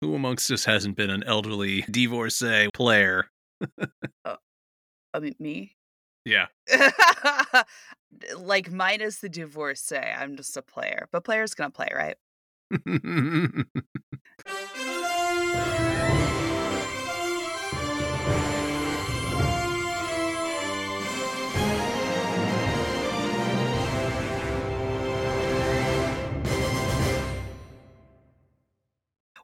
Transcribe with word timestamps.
Who 0.00 0.14
amongst 0.14 0.50
us 0.50 0.64
hasn't 0.64 0.96
been 0.96 1.10
an 1.10 1.22
elderly 1.24 1.82
divorcee 1.90 2.68
player? 2.72 3.30
Oh, 4.24 4.36
I 5.14 5.20
mean, 5.20 5.36
me? 5.38 5.76
Yeah. 6.24 6.46
like, 8.36 8.70
minus 8.70 9.18
the 9.18 9.28
divorcee, 9.28 9.96
I'm 9.96 10.36
just 10.36 10.56
a 10.56 10.62
player. 10.62 11.08
But 11.12 11.24
player's 11.24 11.54
gonna 11.54 11.70
play, 11.70 11.88
right? 11.94 12.16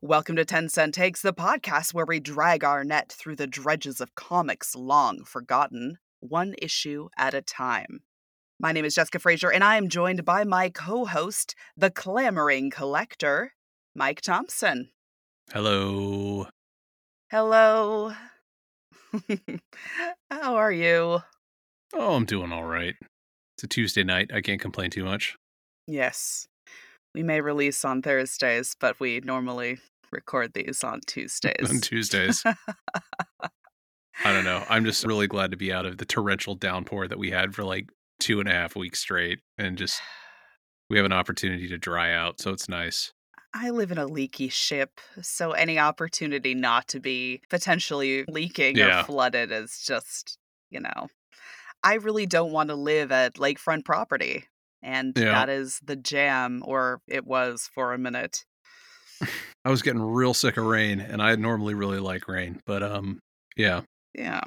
Welcome 0.02 0.36
to 0.36 0.44
10 0.44 0.68
Cent 0.68 0.94
Takes, 0.94 1.22
the 1.22 1.32
podcast 1.32 1.94
where 1.94 2.04
we 2.04 2.20
drag 2.20 2.62
our 2.62 2.84
net 2.84 3.10
through 3.10 3.36
the 3.36 3.46
dredges 3.46 3.98
of 3.98 4.14
comics 4.14 4.76
long 4.76 5.24
forgotten, 5.24 5.96
one 6.20 6.54
issue 6.60 7.08
at 7.16 7.32
a 7.32 7.40
time. 7.40 8.00
My 8.60 8.72
name 8.72 8.84
is 8.84 8.94
Jessica 8.94 9.18
Frazier, 9.18 9.50
and 9.50 9.64
I 9.64 9.76
am 9.76 9.88
joined 9.88 10.26
by 10.26 10.44
my 10.44 10.68
co 10.68 11.06
host, 11.06 11.54
the 11.78 11.90
clamoring 11.90 12.70
collector, 12.70 13.54
Mike 13.94 14.20
Thompson. 14.20 14.90
Hello. 15.50 16.46
Hello. 17.30 18.12
How 20.30 20.56
are 20.56 20.72
you? 20.72 21.20
Oh, 21.94 22.14
I'm 22.16 22.26
doing 22.26 22.52
all 22.52 22.64
right. 22.64 22.96
It's 23.56 23.64
a 23.64 23.66
Tuesday 23.66 24.04
night. 24.04 24.30
I 24.34 24.42
can't 24.42 24.60
complain 24.60 24.90
too 24.90 25.04
much. 25.04 25.36
Yes. 25.86 26.48
We 27.16 27.22
may 27.22 27.40
release 27.40 27.82
on 27.82 28.02
Thursdays, 28.02 28.76
but 28.78 29.00
we 29.00 29.20
normally 29.20 29.78
record 30.12 30.52
these 30.52 30.84
on 30.84 31.00
Tuesdays. 31.06 31.70
on 31.70 31.80
Tuesdays. 31.80 32.42
I 32.44 34.32
don't 34.34 34.44
know. 34.44 34.62
I'm 34.68 34.84
just 34.84 35.02
really 35.06 35.26
glad 35.26 35.50
to 35.52 35.56
be 35.56 35.72
out 35.72 35.86
of 35.86 35.96
the 35.96 36.04
torrential 36.04 36.54
downpour 36.56 37.08
that 37.08 37.18
we 37.18 37.30
had 37.30 37.54
for 37.54 37.64
like 37.64 37.88
two 38.20 38.38
and 38.38 38.50
a 38.50 38.52
half 38.52 38.76
weeks 38.76 38.98
straight 38.98 39.38
and 39.56 39.78
just 39.78 39.98
we 40.90 40.98
have 40.98 41.06
an 41.06 41.12
opportunity 41.12 41.68
to 41.68 41.78
dry 41.78 42.12
out. 42.12 42.38
So 42.38 42.50
it's 42.52 42.68
nice. 42.68 43.14
I 43.54 43.70
live 43.70 43.90
in 43.90 43.96
a 43.96 44.04
leaky 44.06 44.50
ship, 44.50 45.00
so 45.22 45.52
any 45.52 45.78
opportunity 45.78 46.54
not 46.54 46.86
to 46.88 47.00
be 47.00 47.40
potentially 47.48 48.26
leaking 48.28 48.76
Yeah. 48.76 49.00
or 49.00 49.04
flooded 49.04 49.50
is 49.50 49.82
just, 49.86 50.36
you 50.70 50.80
know, 50.80 51.08
I 51.82 51.94
really 51.94 52.26
don't 52.26 52.52
want 52.52 52.68
to 52.68 52.74
live 52.74 53.10
at 53.10 53.36
lakefront 53.36 53.86
property. 53.86 54.44
And 54.86 55.12
Yeah. 55.18 55.32
that 55.32 55.48
is 55.50 55.80
the 55.84 55.96
jam, 55.96 56.62
or 56.64 57.00
it 57.08 57.26
was 57.26 57.68
for 57.74 57.92
a 57.92 57.98
minute. 57.98 58.44
I 59.64 59.70
was 59.70 59.82
getting 59.82 60.00
real 60.00 60.32
sick 60.32 60.56
of 60.56 60.64
rain 60.64 61.00
and 61.00 61.20
I 61.20 61.34
normally 61.34 61.74
really 61.74 61.98
like 61.98 62.28
rain, 62.28 62.60
but 62.66 62.82
um 62.82 63.18
yeah. 63.56 63.82
Yeah. 64.14 64.42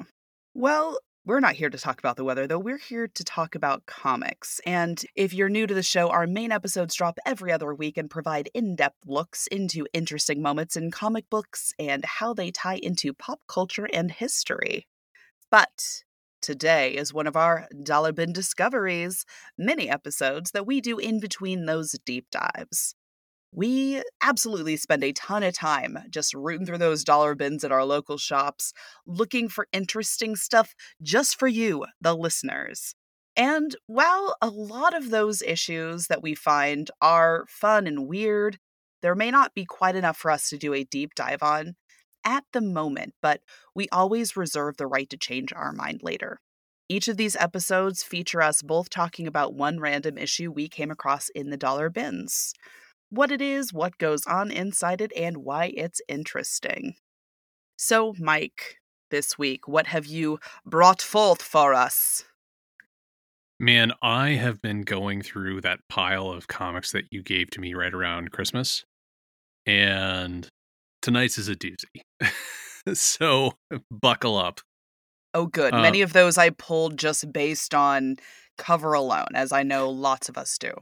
Well, 0.54 0.98
we're 1.26 1.40
not 1.40 1.54
here 1.54 1.68
to 1.68 1.76
talk 1.78 1.98
about 1.98 2.16
the 2.16 2.24
weather, 2.24 2.46
though. 2.46 2.58
We're 2.58 2.78
here 2.78 3.06
to 3.06 3.24
talk 3.24 3.54
about 3.54 3.84
comics. 3.86 4.60
And 4.64 5.00
if 5.14 5.34
you're 5.34 5.50
new 5.50 5.66
to 5.66 5.74
the 5.74 5.82
show, 5.82 6.08
our 6.08 6.26
main 6.26 6.50
episodes 6.50 6.94
drop 6.94 7.18
every 7.26 7.52
other 7.52 7.74
week 7.74 7.98
and 7.98 8.08
provide 8.08 8.48
in 8.54 8.74
depth 8.74 9.06
looks 9.06 9.46
into 9.48 9.86
interesting 9.92 10.40
moments 10.40 10.76
in 10.76 10.90
comic 10.90 11.28
books 11.28 11.72
and 11.78 12.04
how 12.04 12.32
they 12.32 12.50
tie 12.50 12.76
into 12.82 13.12
pop 13.12 13.40
culture 13.48 13.86
and 13.92 14.10
history. 14.10 14.86
But 15.50 16.02
today 16.40 16.92
is 16.92 17.12
one 17.12 17.26
of 17.26 17.36
our 17.36 17.66
Dollar 17.82 18.12
Bin 18.12 18.32
Discoveries 18.32 19.24
mini 19.56 19.88
episodes 19.88 20.50
that 20.52 20.66
we 20.66 20.80
do 20.80 20.98
in 20.98 21.20
between 21.20 21.66
those 21.66 21.96
deep 22.04 22.26
dives. 22.30 22.94
We 23.52 24.02
absolutely 24.22 24.76
spend 24.76 25.02
a 25.02 25.12
ton 25.12 25.42
of 25.42 25.54
time 25.54 25.98
just 26.08 26.34
rooting 26.34 26.66
through 26.66 26.78
those 26.78 27.02
dollar 27.02 27.34
bins 27.34 27.64
at 27.64 27.72
our 27.72 27.84
local 27.84 28.16
shops, 28.16 28.72
looking 29.06 29.48
for 29.48 29.66
interesting 29.72 30.36
stuff 30.36 30.74
just 31.02 31.38
for 31.38 31.48
you, 31.48 31.84
the 32.00 32.14
listeners. 32.14 32.94
And 33.36 33.74
while 33.86 34.36
a 34.40 34.48
lot 34.48 34.96
of 34.96 35.10
those 35.10 35.42
issues 35.42 36.06
that 36.06 36.22
we 36.22 36.34
find 36.34 36.90
are 37.00 37.44
fun 37.48 37.86
and 37.86 38.06
weird, 38.06 38.58
there 39.02 39.14
may 39.14 39.30
not 39.30 39.54
be 39.54 39.64
quite 39.64 39.96
enough 39.96 40.16
for 40.16 40.30
us 40.30 40.48
to 40.50 40.58
do 40.58 40.74
a 40.74 40.84
deep 40.84 41.14
dive 41.14 41.42
on 41.42 41.74
at 42.24 42.44
the 42.52 42.60
moment, 42.60 43.14
but 43.22 43.40
we 43.74 43.88
always 43.90 44.36
reserve 44.36 44.76
the 44.76 44.86
right 44.86 45.08
to 45.10 45.16
change 45.16 45.52
our 45.52 45.72
mind 45.72 46.00
later. 46.02 46.40
Each 46.88 47.08
of 47.08 47.16
these 47.16 47.36
episodes 47.36 48.02
feature 48.02 48.42
us 48.42 48.62
both 48.62 48.90
talking 48.90 49.26
about 49.26 49.54
one 49.54 49.78
random 49.78 50.18
issue 50.18 50.50
we 50.50 50.68
came 50.68 50.90
across 50.90 51.28
in 51.30 51.50
the 51.50 51.56
dollar 51.56 51.88
bins 51.88 52.54
what 53.10 53.32
it 53.32 53.42
is, 53.42 53.72
what 53.72 53.98
goes 53.98 54.24
on 54.26 54.50
inside 54.50 55.00
it, 55.00 55.12
and 55.16 55.38
why 55.38 55.72
it's 55.76 56.00
interesting. 56.08 56.94
So, 57.76 58.14
Mike, 58.18 58.76
this 59.10 59.36
week, 59.36 59.66
what 59.66 59.88
have 59.88 60.06
you 60.06 60.38
brought 60.64 61.02
forth 61.02 61.42
for 61.42 61.74
us? 61.74 62.24
Man, 63.58 63.92
I 64.00 64.30
have 64.30 64.62
been 64.62 64.82
going 64.82 65.20
through 65.20 65.60
that 65.62 65.80
pile 65.88 66.30
of 66.30 66.48
comics 66.48 66.92
that 66.92 67.06
you 67.10 67.22
gave 67.22 67.50
to 67.50 67.60
me 67.60 67.74
right 67.74 67.92
around 67.92 68.30
Christmas. 68.30 68.84
And 69.66 70.48
tonight's 71.02 71.38
is 71.38 71.48
a 71.48 71.56
doozy. 71.56 72.02
so 72.94 73.52
buckle 73.90 74.36
up. 74.36 74.60
Oh, 75.34 75.46
good. 75.46 75.72
Uh, 75.72 75.82
Many 75.82 76.02
of 76.02 76.12
those 76.12 76.38
I 76.38 76.50
pulled 76.50 76.98
just 76.98 77.32
based 77.32 77.74
on 77.74 78.16
cover 78.58 78.92
alone, 78.92 79.28
as 79.34 79.52
I 79.52 79.62
know 79.62 79.88
lots 79.88 80.28
of 80.28 80.36
us 80.36 80.58
do. 80.58 80.72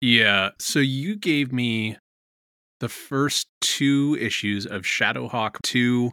Yeah. 0.00 0.50
So 0.58 0.78
you 0.78 1.16
gave 1.16 1.52
me 1.52 1.96
the 2.80 2.88
first 2.88 3.48
two 3.60 4.16
issues 4.20 4.66
of 4.66 4.82
Shadowhawk 4.82 5.60
2. 5.62 6.12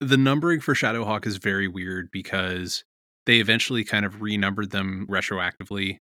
The 0.00 0.16
numbering 0.16 0.60
for 0.60 0.74
Shadowhawk 0.74 1.26
is 1.26 1.36
very 1.36 1.68
weird 1.68 2.10
because 2.10 2.84
they 3.26 3.38
eventually 3.38 3.84
kind 3.84 4.06
of 4.06 4.22
renumbered 4.22 4.70
them 4.70 5.06
retroactively 5.08 5.98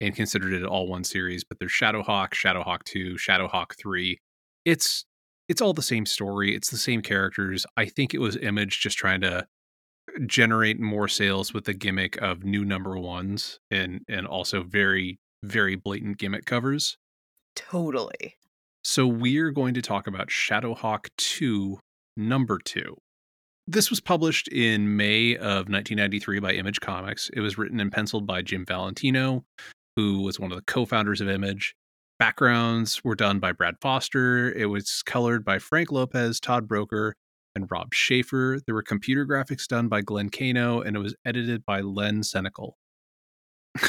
and 0.00 0.14
considered 0.14 0.52
it 0.52 0.64
all 0.64 0.86
one 0.86 1.04
series, 1.04 1.42
but 1.42 1.58
there's 1.58 1.72
Shadowhawk, 1.72 2.34
Shadowhawk 2.34 2.84
2, 2.84 3.14
Shadowhawk 3.14 3.76
3. 3.78 4.18
It's 4.64 5.06
it's 5.48 5.60
all 5.60 5.72
the 5.72 5.82
same 5.82 6.06
story, 6.06 6.54
it's 6.54 6.70
the 6.70 6.78
same 6.78 7.02
characters. 7.02 7.66
I 7.76 7.86
think 7.86 8.14
it 8.14 8.20
was 8.20 8.36
Image 8.36 8.80
just 8.80 8.98
trying 8.98 9.20
to 9.22 9.46
generate 10.26 10.80
more 10.80 11.08
sales 11.08 11.52
with 11.52 11.64
the 11.64 11.74
gimmick 11.74 12.16
of 12.22 12.44
new 12.44 12.64
number 12.64 12.96
ones 12.96 13.58
and 13.70 14.00
and 14.08 14.26
also 14.26 14.62
very 14.62 15.18
very 15.42 15.76
blatant 15.76 16.18
gimmick 16.18 16.46
covers. 16.46 16.96
Totally. 17.54 18.36
So 18.82 19.06
we're 19.06 19.50
going 19.50 19.74
to 19.74 19.82
talk 19.82 20.06
about 20.06 20.28
Shadowhawk 20.28 21.08
2, 21.16 21.78
number 22.16 22.58
2. 22.64 22.96
This 23.66 23.90
was 23.90 24.00
published 24.00 24.46
in 24.48 24.96
May 24.96 25.34
of 25.34 25.68
1993 25.68 26.38
by 26.38 26.52
Image 26.52 26.80
Comics. 26.80 27.28
It 27.32 27.40
was 27.40 27.58
written 27.58 27.80
and 27.80 27.90
penciled 27.90 28.26
by 28.26 28.42
Jim 28.42 28.64
Valentino, 28.64 29.44
who 29.96 30.22
was 30.22 30.38
one 30.38 30.52
of 30.52 30.56
the 30.56 30.62
co-founders 30.62 31.20
of 31.20 31.28
Image. 31.28 31.74
Backgrounds 32.18 33.04
were 33.04 33.14
done 33.14 33.40
by 33.40 33.52
Brad 33.52 33.74
Foster. 33.80 34.50
It 34.52 34.66
was 34.66 35.02
colored 35.04 35.44
by 35.44 35.58
Frank 35.58 35.92
Lopez, 35.92 36.40
Todd 36.40 36.66
Broeker, 36.66 37.12
and 37.54 37.70
Rob 37.70 37.92
Schaefer. 37.92 38.58
There 38.64 38.74
were 38.74 38.82
computer 38.82 39.26
graphics 39.26 39.66
done 39.66 39.88
by 39.88 40.00
Glenn 40.00 40.30
Kano, 40.30 40.80
and 40.80 40.96
it 40.96 41.00
was 41.00 41.14
edited 41.24 41.64
by 41.66 41.80
Len 41.80 42.22
Senecal. 42.22 42.72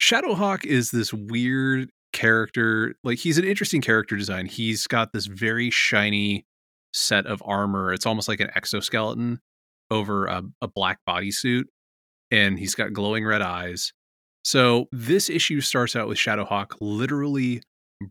Shadowhawk 0.00 0.64
is 0.64 0.90
this 0.90 1.12
weird 1.12 1.90
character. 2.12 2.94
Like 3.04 3.18
he's 3.18 3.38
an 3.38 3.44
interesting 3.44 3.80
character 3.80 4.16
design. 4.16 4.46
He's 4.46 4.86
got 4.86 5.12
this 5.12 5.26
very 5.26 5.70
shiny 5.70 6.44
set 6.92 7.26
of 7.26 7.42
armor. 7.44 7.92
It's 7.92 8.06
almost 8.06 8.28
like 8.28 8.40
an 8.40 8.50
exoskeleton 8.54 9.40
over 9.90 10.26
a, 10.26 10.42
a 10.60 10.68
black 10.68 10.98
bodysuit, 11.08 11.64
and 12.30 12.58
he's 12.58 12.74
got 12.74 12.92
glowing 12.92 13.24
red 13.24 13.42
eyes. 13.42 13.92
So 14.44 14.88
this 14.90 15.30
issue 15.30 15.60
starts 15.60 15.94
out 15.94 16.08
with 16.08 16.18
Shadowhawk 16.18 16.74
literally 16.80 17.62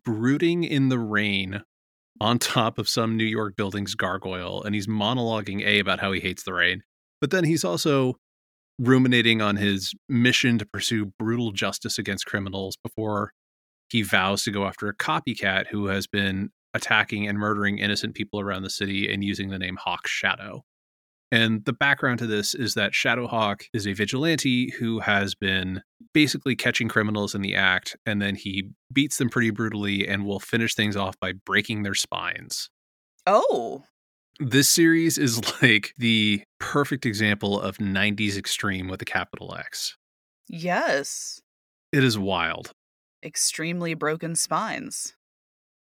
brooding 0.06 0.64
in 0.64 0.90
the 0.90 1.00
rain 1.00 1.62
on 2.22 2.40
top 2.40 2.78
of 2.78 2.88
some 2.88 3.18
New 3.18 3.26
York 3.26 3.56
building's 3.56 3.96
gargoyle, 3.96 4.64
and 4.64 4.76
he's 4.76 4.88
monologuing 4.88 5.66
a 5.66 5.80
about 5.80 6.00
how 6.00 6.12
he 6.12 6.20
hates 6.20 6.44
the 6.44 6.54
rain. 6.54 6.84
But 7.20 7.32
then 7.32 7.44
he's 7.44 7.66
also 7.66 8.16
ruminating 8.80 9.42
on 9.42 9.58
his 9.58 9.94
mission 10.08 10.58
to 10.58 10.66
pursue 10.66 11.12
brutal 11.20 11.52
justice 11.52 12.00
against 12.00 12.26
criminals 12.26 12.78
before 12.84 13.32
he 13.90 14.02
vows 14.02 14.44
to 14.44 14.52
go 14.52 14.66
after 14.66 14.88
a 14.88 14.96
copycat 14.96 15.68
who 15.68 15.88
has 15.88 16.08
been 16.08 16.50
attacking 16.74 17.28
and 17.28 17.38
murdering 17.38 17.80
innocent 17.80 18.16
people 18.16 18.40
around 18.40 18.64
the 18.64 18.70
city 18.70 19.12
and 19.12 19.24
using 19.24 19.50
the 19.50 19.60
name 19.60 19.78
Hawk 19.78 20.08
Shadow. 20.08 20.64
And 21.32 21.64
the 21.64 21.74
background 21.74 22.20
to 22.20 22.28
this 22.28 22.54
is 22.54 22.74
that 22.74 22.92
Shadowhawk 22.92 23.64
is 23.74 23.88
a 23.88 23.94
vigilante 23.94 24.72
who 24.72 25.00
has 25.00 25.34
been 25.34 25.82
basically 26.14 26.56
catching 26.58 26.90
criminals 26.90 27.34
in 27.34 27.42
the 27.42 27.56
act, 27.56 27.96
and 28.06 28.22
then 28.22 28.36
he 28.36 28.70
beats 28.92 29.18
them 29.18 29.30
pretty 29.30 29.50
brutally 29.50 30.06
and 30.08 30.26
will 30.26 30.42
finish 30.42 30.76
things 30.76 30.98
off 30.98 31.18
by 31.22 31.32
breaking 31.46 31.84
their 31.84 31.94
spines. 31.94 32.70
Oh, 33.26 33.84
This 34.40 34.68
series 34.68 35.18
is 35.18 35.40
like 35.62 35.94
the 35.98 36.44
perfect 36.60 37.06
example 37.06 37.62
of 37.62 37.78
90s 37.78 38.36
extreme 38.38 38.88
with 38.90 39.02
a 39.02 39.06
capital 39.06 39.56
X. 39.56 39.96
yes. 40.50 41.40
It 41.94 42.04
is 42.06 42.18
wild. 42.18 42.72
Extremely 43.24 43.94
broken 43.94 44.36
spines. 44.36 45.14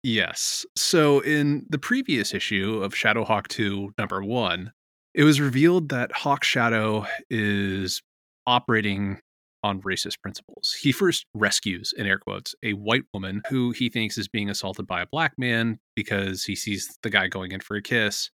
Yes. 0.04 0.65
So 0.75 1.19
in 1.21 1.65
the 1.69 1.77
previous 1.77 2.33
issue 2.33 2.81
of 2.83 2.94
Shadowhawk 2.94 3.47
2, 3.47 3.94
number 3.97 4.21
one, 4.24 4.71
it 5.13 5.23
was 5.23 5.39
revealed 5.41 5.89
that 5.89 6.11
Hawk 6.11 6.43
Shadow 6.43 7.05
is 7.29 8.01
operating 8.47 9.19
on 9.63 9.81
racist 9.81 10.19
principles. 10.21 10.75
He 10.81 10.91
first 10.91 11.25
rescues, 11.35 11.93
in 11.95 12.07
air 12.07 12.17
quotes, 12.17 12.55
a 12.63 12.73
white 12.73 13.03
woman 13.13 13.41
who 13.49 13.71
he 13.71 13.89
thinks 13.89 14.17
is 14.17 14.27
being 14.27 14.49
assaulted 14.49 14.87
by 14.87 15.01
a 15.01 15.05
black 15.05 15.33
man 15.37 15.79
because 15.95 16.43
he 16.43 16.55
sees 16.55 16.97
the 17.03 17.09
guy 17.09 17.27
going 17.27 17.51
in 17.51 17.59
for 17.59 17.75
a 17.75 17.81
kiss. 17.81 18.31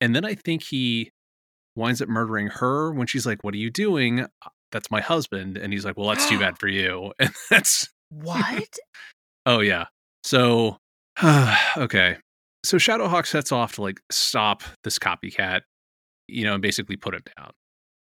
And 0.00 0.16
then 0.16 0.24
I 0.24 0.34
think 0.34 0.62
he 0.62 1.10
winds 1.76 2.00
up 2.00 2.08
murdering 2.08 2.48
her 2.48 2.92
when 2.92 3.06
she's 3.06 3.26
like, 3.26 3.44
What 3.44 3.54
are 3.54 3.58
you 3.58 3.70
doing? 3.70 4.20
"Uh, 4.20 4.26
That's 4.72 4.90
my 4.90 5.00
husband. 5.00 5.58
And 5.58 5.72
he's 5.72 5.84
like, 5.84 5.96
Well, 5.98 6.08
that's 6.08 6.28
too 6.28 6.38
bad 6.40 6.58
for 6.58 6.68
you. 6.68 7.12
And 7.18 7.32
that's, 7.50 7.88
What? 8.10 8.78
oh, 9.46 9.60
yeah. 9.60 9.86
So, 10.22 10.78
okay. 11.76 12.16
So 12.64 12.78
Shadowhawk 12.78 13.26
sets 13.26 13.52
off 13.52 13.74
to 13.74 13.82
like 13.82 14.00
stop 14.10 14.62
this 14.84 14.98
copycat, 14.98 15.60
you 16.28 16.44
know, 16.44 16.54
and 16.54 16.62
basically 16.62 16.96
put 16.96 17.14
him 17.14 17.22
down. 17.36 17.50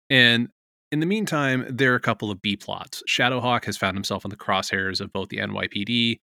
And 0.09 0.49
in 0.91 0.99
the 0.99 1.05
meantime, 1.05 1.65
there 1.69 1.93
are 1.93 1.97
a 1.97 2.01
couple 2.01 2.31
of 2.31 2.41
B 2.41 2.55
plots. 2.55 3.03
Shadowhawk 3.09 3.65
has 3.65 3.77
found 3.77 3.97
himself 3.97 4.23
in 4.23 4.29
the 4.29 4.37
crosshairs 4.37 5.01
of 5.01 5.11
both 5.11 5.29
the 5.29 5.37
NYPD 5.37 6.19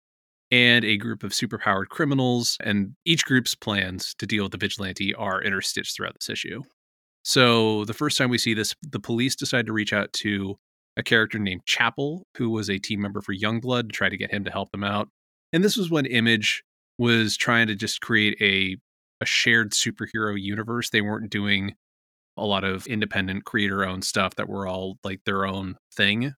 and 0.50 0.84
a 0.84 0.96
group 0.98 1.24
of 1.24 1.32
superpowered 1.32 1.88
criminals, 1.88 2.58
and 2.62 2.94
each 3.04 3.24
group's 3.24 3.54
plans 3.54 4.14
to 4.18 4.26
deal 4.26 4.44
with 4.44 4.52
the 4.52 4.58
vigilante 4.58 5.14
are 5.14 5.42
interstitched 5.42 5.96
throughout 5.96 6.14
this 6.14 6.28
issue. 6.28 6.62
So 7.24 7.84
the 7.86 7.94
first 7.94 8.18
time 8.18 8.30
we 8.30 8.38
see 8.38 8.52
this, 8.52 8.74
the 8.82 9.00
police 9.00 9.34
decide 9.34 9.66
to 9.66 9.72
reach 9.72 9.92
out 9.92 10.12
to 10.14 10.56
a 10.96 11.02
character 11.02 11.38
named 11.38 11.62
Chapel, 11.64 12.26
who 12.36 12.50
was 12.50 12.68
a 12.68 12.78
team 12.78 13.00
member 13.00 13.22
for 13.22 13.34
Youngblood, 13.34 13.88
to 13.88 13.92
try 13.92 14.08
to 14.08 14.16
get 14.16 14.30
him 14.30 14.44
to 14.44 14.50
help 14.50 14.72
them 14.72 14.84
out. 14.84 15.08
And 15.52 15.64
this 15.64 15.76
was 15.76 15.90
when 15.90 16.06
Image 16.06 16.62
was 16.98 17.36
trying 17.36 17.66
to 17.68 17.74
just 17.74 18.00
create 18.00 18.36
a 18.40 18.76
a 19.22 19.26
shared 19.26 19.72
superhero 19.72 20.38
universe. 20.38 20.90
They 20.90 21.00
weren't 21.00 21.30
doing 21.30 21.74
a 22.36 22.44
lot 22.44 22.64
of 22.64 22.86
independent 22.86 23.44
creator 23.44 23.84
owned 23.84 24.04
stuff 24.04 24.34
that 24.36 24.48
were 24.48 24.66
all 24.66 24.98
like 25.04 25.20
their 25.24 25.46
own 25.46 25.76
thing. 25.94 26.32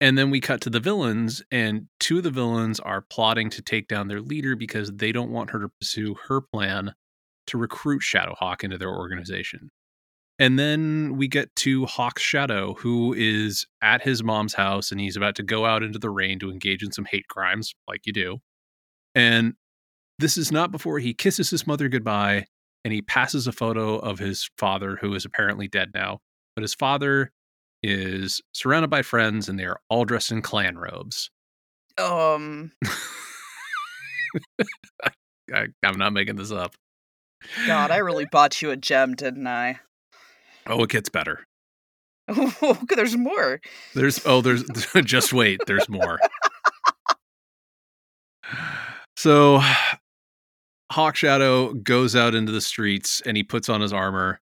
And 0.00 0.18
then 0.18 0.30
we 0.30 0.40
cut 0.40 0.60
to 0.62 0.70
the 0.70 0.80
villains, 0.80 1.44
and 1.52 1.86
two 2.00 2.18
of 2.18 2.24
the 2.24 2.30
villains 2.30 2.80
are 2.80 3.04
plotting 3.08 3.50
to 3.50 3.62
take 3.62 3.86
down 3.86 4.08
their 4.08 4.20
leader 4.20 4.56
because 4.56 4.90
they 4.92 5.12
don't 5.12 5.30
want 5.30 5.50
her 5.50 5.60
to 5.60 5.68
pursue 5.80 6.16
her 6.26 6.40
plan 6.40 6.94
to 7.46 7.58
recruit 7.58 8.02
Shadowhawk 8.02 8.64
into 8.64 8.78
their 8.78 8.90
organization. 8.90 9.70
And 10.40 10.58
then 10.58 11.16
we 11.16 11.28
get 11.28 11.54
to 11.56 11.86
Hawk's 11.86 12.22
Shadow, 12.22 12.74
who 12.74 13.14
is 13.16 13.64
at 13.80 14.02
his 14.02 14.24
mom's 14.24 14.54
house 14.54 14.90
and 14.90 15.00
he's 15.00 15.16
about 15.16 15.36
to 15.36 15.44
go 15.44 15.66
out 15.66 15.84
into 15.84 16.00
the 16.00 16.10
rain 16.10 16.40
to 16.40 16.50
engage 16.50 16.82
in 16.82 16.90
some 16.90 17.04
hate 17.04 17.28
crimes, 17.28 17.72
like 17.86 18.06
you 18.06 18.12
do. 18.12 18.38
And 19.14 19.54
this 20.18 20.36
is 20.36 20.52
not 20.52 20.70
before 20.70 20.98
he 20.98 21.14
kisses 21.14 21.50
his 21.50 21.66
mother 21.66 21.88
goodbye 21.88 22.46
and 22.84 22.92
he 22.92 23.02
passes 23.02 23.46
a 23.46 23.52
photo 23.52 23.96
of 23.96 24.18
his 24.18 24.50
father, 24.58 24.96
who 25.00 25.14
is 25.14 25.24
apparently 25.24 25.68
dead 25.68 25.90
now. 25.94 26.20
But 26.54 26.62
his 26.62 26.74
father 26.74 27.30
is 27.82 28.40
surrounded 28.52 28.90
by 28.90 29.02
friends 29.02 29.48
and 29.48 29.58
they 29.58 29.64
are 29.64 29.80
all 29.88 30.04
dressed 30.04 30.32
in 30.32 30.42
Klan 30.42 30.76
robes. 30.76 31.30
Um, 31.98 32.72
I, 35.52 35.66
I'm 35.82 35.98
not 35.98 36.12
making 36.12 36.36
this 36.36 36.52
up. 36.52 36.74
God, 37.66 37.90
I 37.90 37.98
really 37.98 38.26
bought 38.30 38.62
you 38.62 38.70
a 38.70 38.76
gem, 38.76 39.14
didn't 39.14 39.46
I? 39.46 39.80
Oh, 40.66 40.84
it 40.84 40.90
gets 40.90 41.08
better. 41.08 41.46
Oh, 42.28 42.78
there's 42.88 43.16
more. 43.16 43.60
There's 43.94 44.24
oh, 44.24 44.40
there's 44.40 44.64
just 45.04 45.32
wait, 45.32 45.60
there's 45.66 45.88
more. 45.88 46.18
So 49.16 49.60
Hawk 50.92 51.16
Shadow 51.16 51.74
goes 51.74 52.14
out 52.14 52.34
into 52.34 52.52
the 52.52 52.60
streets 52.60 53.20
and 53.26 53.36
he 53.36 53.42
puts 53.42 53.68
on 53.68 53.80
his 53.80 53.92
armor 53.92 54.40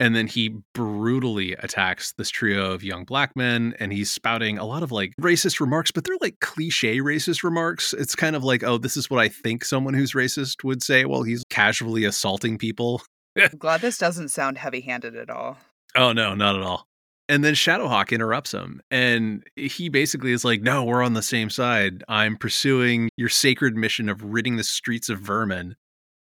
and 0.00 0.16
then 0.16 0.26
he 0.26 0.56
brutally 0.74 1.52
attacks 1.52 2.14
this 2.18 2.28
trio 2.28 2.72
of 2.72 2.82
young 2.82 3.04
black 3.04 3.36
men 3.36 3.74
and 3.78 3.92
he's 3.92 4.10
spouting 4.10 4.58
a 4.58 4.64
lot 4.64 4.82
of 4.82 4.90
like 4.90 5.12
racist 5.20 5.60
remarks 5.60 5.92
but 5.92 6.02
they're 6.02 6.16
like 6.20 6.40
cliche 6.40 6.98
racist 6.98 7.44
remarks 7.44 7.94
it's 7.94 8.16
kind 8.16 8.34
of 8.34 8.42
like 8.42 8.64
oh 8.64 8.76
this 8.76 8.96
is 8.96 9.08
what 9.08 9.20
i 9.20 9.28
think 9.28 9.64
someone 9.64 9.94
who's 9.94 10.12
racist 10.12 10.64
would 10.64 10.82
say 10.82 11.04
while 11.04 11.22
he's 11.22 11.44
casually 11.48 12.04
assaulting 12.04 12.58
people 12.58 13.00
I'm 13.38 13.58
glad 13.58 13.80
this 13.80 13.98
doesn't 13.98 14.28
sound 14.28 14.58
heavy 14.58 14.80
handed 14.80 15.16
at 15.16 15.30
all. 15.30 15.58
Oh 15.96 16.12
no, 16.12 16.34
not 16.34 16.56
at 16.56 16.62
all. 16.62 16.86
And 17.28 17.42
then 17.42 17.54
Shadowhawk 17.54 18.10
interrupts 18.12 18.52
him 18.52 18.82
and 18.90 19.42
he 19.56 19.88
basically 19.88 20.32
is 20.32 20.44
like, 20.44 20.60
"No, 20.62 20.84
we're 20.84 21.02
on 21.02 21.14
the 21.14 21.22
same 21.22 21.48
side. 21.48 22.04
I'm 22.08 22.36
pursuing 22.36 23.08
your 23.16 23.30
sacred 23.30 23.76
mission 23.76 24.08
of 24.10 24.22
ridding 24.22 24.56
the 24.56 24.64
streets 24.64 25.08
of 25.08 25.20
vermin." 25.20 25.76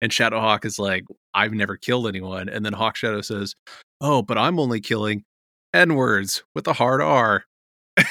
And 0.02 0.12
Shadowhawk 0.12 0.66
is 0.66 0.80
like, 0.80 1.04
"I've 1.36 1.54
never 1.54 1.78
killed 1.78 2.08
anyone." 2.08 2.50
And 2.50 2.66
then 2.66 2.74
Hawk 2.74 2.96
Shadow 2.96 3.22
says, 3.22 3.56
"Oh, 4.02 4.24
but 4.24 4.38
I'm 4.40 4.60
only 4.60 4.82
killing 4.82 5.24
N-words 5.74 6.44
with 6.56 6.68
a 6.68 6.74
hard 6.74 7.02
R." 7.02 7.46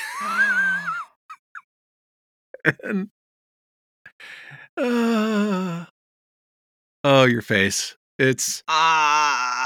And 2.83 3.11
uh, 4.77 5.87
oh, 7.05 7.25
your 7.25 7.43
face. 7.43 7.97
It's 8.19 8.63
Ah. 8.69 9.66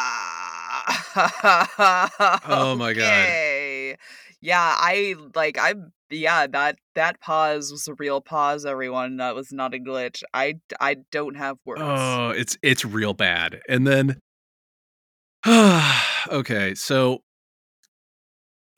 Oh 2.48 2.76
my 2.78 2.92
God. 2.92 3.96
Yeah, 4.42 4.74
I 4.78 5.16
like 5.34 5.58
I'm 5.60 5.92
yeah, 6.10 6.46
that 6.46 6.76
that 6.94 7.20
pause 7.20 7.70
was 7.70 7.86
a 7.88 7.94
real 7.94 8.20
pause, 8.20 8.64
everyone. 8.64 9.18
That 9.18 9.34
was 9.34 9.52
not 9.52 9.74
a 9.74 9.78
glitch. 9.78 10.22
I 10.32 10.54
I 10.80 10.96
don't 11.12 11.36
have 11.36 11.58
words. 11.64 11.82
Oh, 11.84 12.30
it's 12.30 12.56
it's 12.62 12.84
real 12.84 13.14
bad. 13.14 13.60
And 13.68 13.86
then 13.86 14.20
okay, 16.28 16.74
so 16.74 17.22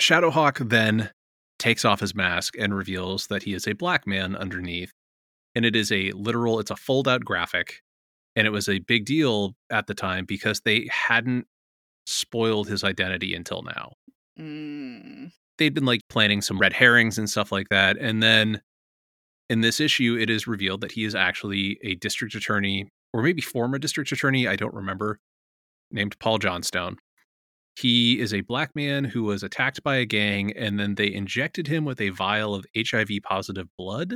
Shadowhawk 0.00 0.69
then 0.69 1.11
takes 1.58 1.84
off 1.84 2.00
his 2.00 2.14
mask 2.14 2.55
and 2.58 2.75
reveals 2.75 3.29
that 3.29 3.44
he 3.44 3.55
is 3.55 3.67
a 3.67 3.73
black 3.73 4.06
man 4.06 4.37
underneath. 4.37 4.93
And 5.55 5.64
it 5.64 5.76
is 5.76 5.93
a 5.93 6.11
literal, 6.12 6.58
it's 6.61 6.70
a 6.70 6.76
fold 6.76 7.06
out 7.06 7.25
graphic. 7.25 7.82
And 8.34 8.46
it 8.46 8.50
was 8.50 8.69
a 8.69 8.79
big 8.79 9.05
deal 9.05 9.55
at 9.70 9.87
the 9.87 9.94
time 9.94 10.25
because 10.25 10.62
they 10.64 10.88
hadn't 10.90 11.46
spoiled 12.06 12.69
his 12.69 12.84
identity 12.84 13.34
until 13.34 13.62
now. 13.62 13.93
Mm. 14.38 15.32
They'd 15.58 15.75
been 15.75 15.84
like 15.84 16.00
planning 16.08 16.40
some 16.40 16.58
red 16.58 16.72
herrings 16.72 17.19
and 17.19 17.28
stuff 17.28 17.52
like 17.52 17.69
that. 17.70 17.96
And 17.99 18.22
then 18.22 18.60
in 19.50 19.60
this 19.60 19.81
issue, 19.81 20.16
it 20.19 20.31
is 20.31 20.46
revealed 20.46 20.81
that 20.81 20.93
he 20.93 21.04
is 21.04 21.14
actually 21.14 21.78
a 21.82 21.94
district 21.96 22.34
attorney, 22.34 22.88
or 23.12 23.22
maybe 23.22 23.43
former 23.43 23.78
district 23.78 24.10
attorney, 24.12 24.49
I 24.49 24.56
don't 24.56 24.75
remember, 24.75 25.19
named 25.90 26.19
Paul 26.19 26.38
Johnstone. 26.38 26.96
He 27.77 28.20
is 28.20 28.34
a 28.34 28.43
black 28.43 28.74
man 28.74 29.05
who 29.05 29.22
was 29.22 29.43
attacked 29.43 29.82
by 29.82 29.96
a 29.96 30.05
gang, 30.05 30.53
and 30.56 30.79
then 30.79 30.94
they 30.94 31.12
injected 31.12 31.67
him 31.67 31.84
with 31.84 32.00
a 32.00 32.10
vial 32.10 32.55
of 32.55 32.67
HIV 32.77 33.10
positive 33.22 33.69
blood. 33.79 34.15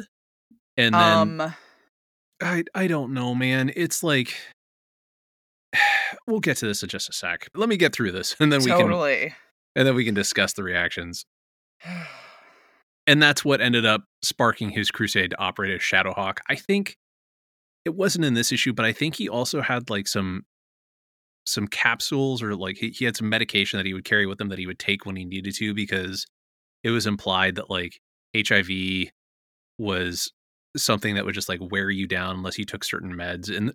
And 0.76 0.94
then 0.94 1.40
Um 1.40 1.54
I 2.42 2.64
I 2.75 2.87
don't 2.87 3.14
know, 3.14 3.34
man. 3.34 3.72
It's 3.75 4.02
like 4.02 4.34
we'll 6.26 6.40
get 6.40 6.56
to 6.59 6.66
this 6.66 6.83
in 6.83 6.88
just 6.88 7.09
a 7.09 7.12
sec. 7.12 7.49
Let 7.54 7.68
me 7.68 7.76
get 7.76 7.95
through 7.95 8.12
this, 8.12 8.37
and 8.40 8.52
then 8.52 8.61
we 8.61 8.71
can 8.71 8.80
totally. 8.80 9.35
and 9.75 9.87
then 9.87 9.95
we 9.95 10.04
can 10.04 10.14
discuss 10.14 10.52
the 10.52 10.62
reactions. 10.62 11.25
And 13.09 13.23
that's 13.23 13.45
what 13.45 13.61
ended 13.61 13.87
up 13.87 14.02
sparking 14.23 14.71
his 14.71 14.90
crusade 14.90 15.30
to 15.30 15.38
operate 15.38 15.71
as 15.71 15.80
Shadowhawk. 15.80 16.38
I 16.49 16.56
think 16.56 16.97
it 17.85 17.95
wasn't 17.95 18.25
in 18.25 18.35
this 18.35 18.50
issue, 18.50 18.73
but 18.73 18.85
I 18.85 18.92
think 18.92 19.14
he 19.14 19.28
also 19.28 19.61
had 19.61 19.88
like 19.88 20.09
some 20.09 20.42
some 21.47 21.68
capsules 21.68 22.42
or 22.42 22.56
like 22.56 22.76
he, 22.78 22.90
he 22.90 23.04
had 23.04 23.16
some 23.16 23.28
medication 23.28 23.78
that 23.78 23.87
he 23.87 23.95
would 23.95 24.04
carry 24.04 24.26
with 24.26 24.40
him 24.40 24.49
that 24.49 24.59
he 24.59 24.66
would 24.66 24.80
take 24.80 25.06
when 25.06 25.14
he 25.14 25.25
needed 25.25 25.54
to 25.54 25.73
because 25.73 26.26
it 26.83 26.90
was 26.90 27.06
implied 27.06 27.54
that 27.54 27.71
like 27.71 28.00
HIV 28.37 29.11
was 29.78 30.33
something 30.76 31.14
that 31.14 31.25
would 31.25 31.35
just 31.35 31.49
like 31.49 31.61
wear 31.71 31.90
you 31.90 32.06
down 32.06 32.37
unless 32.37 32.59
you 32.59 32.64
took 32.64 32.85
certain 32.85 33.14
meds. 33.14 33.54
And 33.54 33.73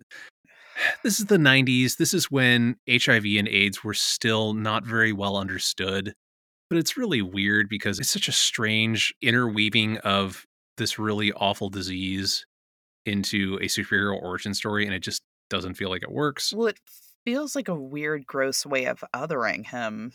this 1.02 1.20
is 1.20 1.26
the 1.26 1.36
90s. 1.36 1.96
This 1.96 2.14
is 2.14 2.30
when 2.30 2.76
HIV 2.88 3.24
and 3.38 3.48
AIDS 3.48 3.82
were 3.84 3.94
still 3.94 4.54
not 4.54 4.84
very 4.84 5.12
well 5.12 5.36
understood. 5.36 6.14
But 6.70 6.78
it's 6.78 6.96
really 6.96 7.20
weird 7.20 7.68
because 7.68 7.98
it's 7.98 8.08
such 8.08 8.28
a 8.28 8.32
strange 8.32 9.14
interweaving 9.20 9.98
of 9.98 10.46
this 10.78 10.98
really 10.98 11.30
awful 11.32 11.68
disease 11.68 12.46
into 13.04 13.58
a 13.60 13.66
superhero 13.66 14.20
origin 14.20 14.54
story, 14.54 14.86
and 14.86 14.94
it 14.94 15.00
just 15.00 15.22
doesn't 15.50 15.74
feel 15.74 15.90
like 15.90 16.02
it 16.02 16.10
works. 16.10 16.54
Well, 16.54 16.68
it 16.68 16.80
feels 17.26 17.54
like 17.54 17.68
a 17.68 17.74
weird, 17.74 18.26
gross 18.26 18.64
way 18.64 18.86
of 18.86 19.04
othering 19.14 19.66
him 19.66 20.12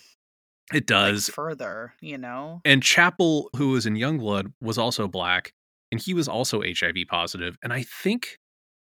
It 0.72 0.76
like, 0.76 0.86
does. 0.88 1.30
further, 1.30 1.94
you 2.02 2.18
know? 2.18 2.62
And 2.66 2.82
Chapel, 2.82 3.50
who 3.56 3.70
was 3.70 3.86
in 3.86 3.94
Youngblood, 3.94 4.52
was 4.60 4.80
also 4.80 5.08
black, 5.08 5.54
and 5.92 6.02
he 6.02 6.16
was 6.16 6.28
also 6.28 6.64
HIV 6.64 6.96
positive. 7.08 7.58
And 7.62 7.72
I 7.72 7.84
think, 7.84 8.40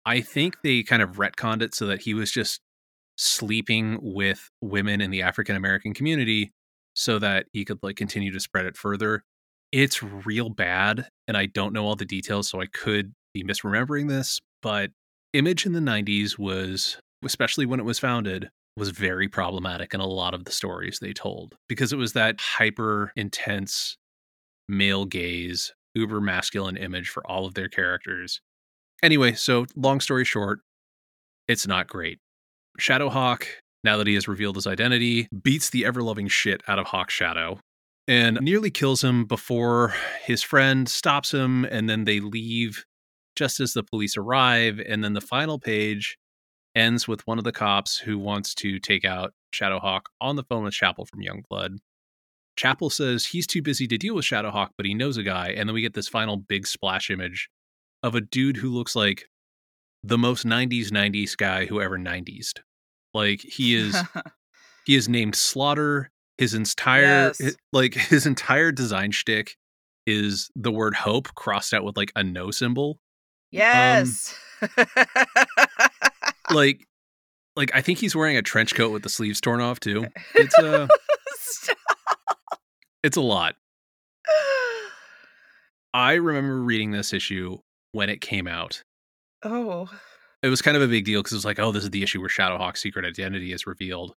I 0.05 0.21
think 0.21 0.57
they 0.63 0.83
kind 0.83 1.01
of 1.01 1.17
retconned 1.17 1.61
it 1.61 1.75
so 1.75 1.85
that 1.87 2.01
he 2.01 2.13
was 2.13 2.31
just 2.31 2.61
sleeping 3.17 3.99
with 4.01 4.49
women 4.61 5.01
in 5.01 5.11
the 5.11 5.21
African 5.21 5.55
American 5.55 5.93
community, 5.93 6.51
so 6.95 7.19
that 7.19 7.45
he 7.53 7.65
could 7.65 7.79
like 7.83 7.95
continue 7.95 8.31
to 8.31 8.39
spread 8.39 8.65
it 8.65 8.77
further. 8.77 9.23
It's 9.71 10.03
real 10.03 10.49
bad, 10.49 11.07
and 11.27 11.37
I 11.37 11.45
don't 11.45 11.73
know 11.73 11.85
all 11.85 11.95
the 11.95 12.05
details, 12.05 12.49
so 12.49 12.61
I 12.61 12.65
could 12.65 13.13
be 13.33 13.43
misremembering 13.43 14.09
this. 14.09 14.39
but 14.61 14.91
Image 15.33 15.65
in 15.65 15.71
the 15.71 15.79
90s 15.79 16.37
was, 16.37 16.97
especially 17.23 17.65
when 17.65 17.79
it 17.79 17.85
was 17.85 17.99
founded, 17.99 18.49
was 18.75 18.89
very 18.89 19.29
problematic 19.29 19.93
in 19.93 20.01
a 20.01 20.05
lot 20.05 20.33
of 20.33 20.43
the 20.43 20.51
stories 20.51 20.99
they 20.99 21.13
told 21.13 21.55
because 21.69 21.93
it 21.93 21.97
was 21.97 22.13
that 22.13 22.39
hyper 22.39 23.13
intense 23.15 23.97
male 24.67 25.05
gaze, 25.05 25.73
uber 25.95 26.19
masculine 26.19 26.75
image 26.75 27.07
for 27.07 27.25
all 27.25 27.45
of 27.45 27.53
their 27.53 27.69
characters. 27.69 28.41
Anyway, 29.03 29.33
so 29.33 29.65
long 29.75 29.99
story 29.99 30.25
short, 30.25 30.59
it's 31.47 31.67
not 31.67 31.87
great. 31.87 32.19
Shadowhawk, 32.79 33.45
now 33.83 33.97
that 33.97 34.07
he 34.07 34.13
has 34.13 34.27
revealed 34.27 34.55
his 34.55 34.67
identity, 34.67 35.27
beats 35.43 35.69
the 35.69 35.85
ever 35.85 36.01
loving 36.01 36.27
shit 36.27 36.61
out 36.67 36.79
of 36.79 36.87
Hawk 36.87 37.09
Shadow 37.09 37.59
and 38.07 38.39
nearly 38.41 38.69
kills 38.69 39.03
him 39.03 39.25
before 39.25 39.93
his 40.23 40.41
friend 40.41 40.87
stops 40.89 41.33
him, 41.33 41.65
and 41.65 41.89
then 41.89 42.05
they 42.05 42.19
leave 42.19 42.83
just 43.35 43.59
as 43.59 43.73
the 43.73 43.83
police 43.83 44.17
arrive. 44.17 44.79
And 44.85 45.03
then 45.03 45.13
the 45.13 45.21
final 45.21 45.59
page 45.59 46.17
ends 46.75 47.07
with 47.07 47.25
one 47.25 47.37
of 47.37 47.43
the 47.43 47.51
cops 47.51 47.97
who 47.97 48.17
wants 48.17 48.53
to 48.55 48.79
take 48.79 49.05
out 49.05 49.33
Shadowhawk 49.53 50.01
on 50.19 50.35
the 50.35 50.43
phone 50.43 50.63
with 50.63 50.73
Chapel 50.73 51.05
from 51.05 51.21
Youngblood. 51.21 51.77
Chapel 52.57 52.89
says 52.89 53.27
he's 53.27 53.47
too 53.47 53.61
busy 53.61 53.87
to 53.87 53.97
deal 53.97 54.15
with 54.15 54.25
Shadowhawk, 54.25 54.69
but 54.77 54.85
he 54.85 54.93
knows 54.93 55.17
a 55.17 55.23
guy. 55.23 55.49
And 55.49 55.67
then 55.67 55.73
we 55.73 55.81
get 55.81 55.93
this 55.93 56.07
final 56.07 56.37
big 56.37 56.67
splash 56.67 57.09
image 57.09 57.49
of 58.03 58.15
a 58.15 58.21
dude 58.21 58.57
who 58.57 58.69
looks 58.69 58.95
like 58.95 59.27
the 60.03 60.17
most 60.17 60.45
90s 60.45 60.87
90s 60.89 61.37
guy 61.37 61.65
who 61.65 61.79
ever 61.81 61.97
90s. 61.97 62.53
Like 63.13 63.41
he 63.41 63.75
is 63.75 63.95
he 64.85 64.95
is 64.95 65.07
named 65.09 65.35
Slaughter. 65.35 66.09
His 66.37 66.53
entire 66.55 67.01
Yes. 67.39 67.41
like 67.71 67.93
his 67.95 68.25
entire 68.25 68.71
design 68.71 69.11
shtick 69.11 69.55
is 70.07 70.49
the 70.55 70.71
word 70.71 70.95
hope 70.95 71.27
crossed 71.35 71.73
out 71.73 71.83
with 71.83 71.95
like 71.97 72.11
a 72.15 72.23
no 72.23 72.49
symbol. 72.51 72.99
yes. 73.51 74.35
Like 76.49 76.85
like 77.55 77.71
I 77.73 77.81
think 77.81 77.99
he's 77.99 78.15
wearing 78.15 78.35
a 78.37 78.41
trench 78.41 78.75
coat 78.75 78.91
with 78.91 79.03
the 79.03 79.09
sleeves 79.09 79.39
torn 79.39 79.61
off 79.61 79.79
too. 79.79 80.05
It's 80.35 80.57
uh 80.59 80.87
Stop. 81.37 81.77
it's 83.03 83.15
a 83.17 83.21
lot. 83.21 83.55
I 85.93 86.13
remember 86.13 86.61
reading 86.61 86.91
this 86.91 87.13
issue 87.13 87.57
when 87.91 88.09
it 88.09 88.21
came 88.21 88.47
out. 88.47 88.83
oh. 89.43 89.89
It 90.43 90.49
was 90.49 90.61
kind 90.63 90.75
of 90.75 90.81
a 90.81 90.87
big 90.87 91.05
deal 91.05 91.19
because 91.19 91.33
it 91.33 91.35
was 91.35 91.45
like, 91.45 91.59
oh, 91.59 91.71
this 91.71 91.83
is 91.83 91.91
the 91.91 92.01
issue 92.01 92.19
where 92.19 92.27
Shadowhawk's 92.27 92.81
secret 92.81 93.05
identity 93.05 93.53
is 93.53 93.67
revealed. 93.67 94.15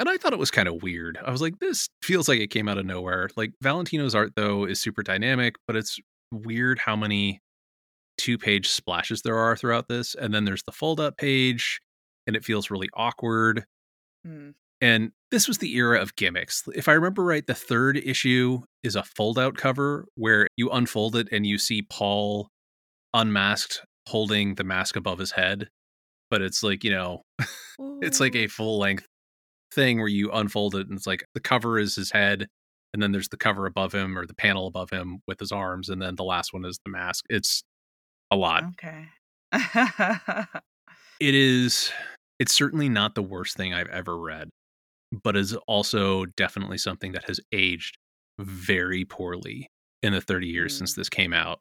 And 0.00 0.08
I 0.08 0.16
thought 0.16 0.32
it 0.32 0.38
was 0.38 0.50
kind 0.50 0.66
of 0.66 0.82
weird. 0.82 1.18
I 1.22 1.30
was 1.30 1.42
like, 1.42 1.58
this 1.58 1.88
feels 2.02 2.26
like 2.26 2.40
it 2.40 2.48
came 2.48 2.68
out 2.68 2.78
of 2.78 2.86
nowhere. 2.86 3.28
Like 3.36 3.52
Valentino's 3.60 4.14
art 4.14 4.32
though 4.34 4.64
is 4.64 4.80
super 4.80 5.02
dynamic, 5.02 5.56
but 5.66 5.76
it's 5.76 6.00
weird 6.32 6.78
how 6.78 6.96
many 6.96 7.40
two 8.16 8.38
page 8.38 8.68
splashes 8.68 9.22
there 9.22 9.36
are 9.36 9.56
throughout 9.56 9.88
this. 9.88 10.14
And 10.14 10.32
then 10.32 10.46
there's 10.46 10.62
the 10.62 10.72
fold 10.72 11.00
up 11.00 11.18
page, 11.18 11.80
and 12.26 12.34
it 12.34 12.44
feels 12.44 12.70
really 12.70 12.88
awkward. 12.94 13.64
Hmm. 14.24 14.50
And 14.80 15.12
this 15.30 15.46
was 15.46 15.58
the 15.58 15.76
era 15.76 16.00
of 16.00 16.16
gimmicks. 16.16 16.64
If 16.74 16.88
I 16.88 16.92
remember 16.94 17.22
right, 17.22 17.46
the 17.46 17.54
third 17.54 17.96
issue 17.96 18.62
is 18.82 18.96
a 18.96 19.04
fold 19.04 19.38
out 19.38 19.56
cover 19.56 20.06
where 20.16 20.48
you 20.56 20.70
unfold 20.70 21.14
it 21.14 21.28
and 21.30 21.46
you 21.46 21.58
see 21.58 21.82
Paul 21.82 22.48
unmasked 23.14 23.82
holding 24.08 24.54
the 24.56 24.64
mask 24.64 24.96
above 24.96 25.18
his 25.18 25.32
head. 25.32 25.68
But 26.30 26.42
it's 26.42 26.62
like, 26.62 26.84
you 26.84 26.90
know, 26.92 27.22
it's 28.02 28.20
like 28.20 28.34
a 28.34 28.46
full 28.48 28.78
length 28.78 29.06
thing 29.74 29.98
where 29.98 30.08
you 30.08 30.30
unfold 30.32 30.74
it 30.74 30.88
and 30.88 30.96
it's 30.96 31.06
like 31.06 31.24
the 31.34 31.40
cover 31.40 31.78
is 31.78 31.94
his 31.96 32.10
head. 32.10 32.46
And 32.94 33.02
then 33.02 33.12
there's 33.12 33.28
the 33.30 33.38
cover 33.38 33.66
above 33.66 33.94
him 33.94 34.18
or 34.18 34.26
the 34.26 34.34
panel 34.34 34.66
above 34.66 34.90
him 34.90 35.20
with 35.26 35.40
his 35.40 35.52
arms. 35.52 35.88
And 35.88 36.00
then 36.02 36.16
the 36.16 36.24
last 36.24 36.52
one 36.52 36.64
is 36.66 36.78
the 36.84 36.90
mask. 36.90 37.24
It's 37.30 37.62
a 38.30 38.36
lot. 38.36 38.64
Okay. 38.82 39.06
It 41.20 41.34
is, 41.34 41.92
it's 42.38 42.52
certainly 42.52 42.88
not 42.88 43.14
the 43.14 43.22
worst 43.22 43.56
thing 43.56 43.72
I've 43.72 43.88
ever 43.88 44.18
read, 44.18 44.48
but 45.12 45.36
is 45.36 45.54
also 45.68 46.26
definitely 46.36 46.78
something 46.78 47.12
that 47.12 47.24
has 47.28 47.38
aged 47.52 47.96
very 48.40 49.04
poorly 49.04 49.68
in 50.02 50.12
the 50.14 50.20
30 50.20 50.48
years 50.48 50.76
since 50.76 50.92
Mm. 50.92 50.96
this 50.96 51.08
came 51.08 51.32
out. 51.32 51.60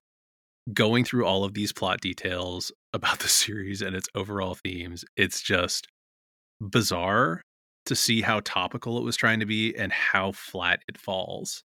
Going 0.74 1.04
through 1.04 1.26
all 1.26 1.44
of 1.44 1.54
these 1.54 1.74
plot 1.74 2.02
details 2.02 2.72
about 2.94 3.20
the 3.20 3.28
series 3.28 3.82
and 3.82 3.96
its 3.96 4.08
overall 4.16 4.56
themes, 4.56 5.04
it's 5.16 5.42
just 5.42 5.88
bizarre 6.62 7.42
to 7.88 7.96
see 7.96 8.22
how 8.22 8.42
topical 8.44 8.98
it 8.98 9.04
was 9.04 9.16
trying 9.16 9.40
to 9.40 9.46
be 9.46 9.76
and 9.76 9.92
how 9.92 10.32
flat 10.32 10.82
it 10.88 10.98
falls. 10.98 11.64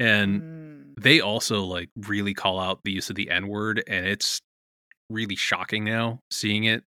And 0.00 0.42
Mm. 0.42 0.94
they 1.02 1.20
also 1.20 1.62
like 1.62 1.90
really 1.96 2.34
call 2.34 2.58
out 2.60 2.80
the 2.84 2.92
use 2.92 3.10
of 3.10 3.16
the 3.16 3.30
N 3.30 3.48
word, 3.48 3.82
and 3.86 4.06
it's 4.06 4.40
really 5.10 5.36
shocking 5.36 5.84
now 5.84 6.20
seeing 6.30 6.64
it. 6.64 6.84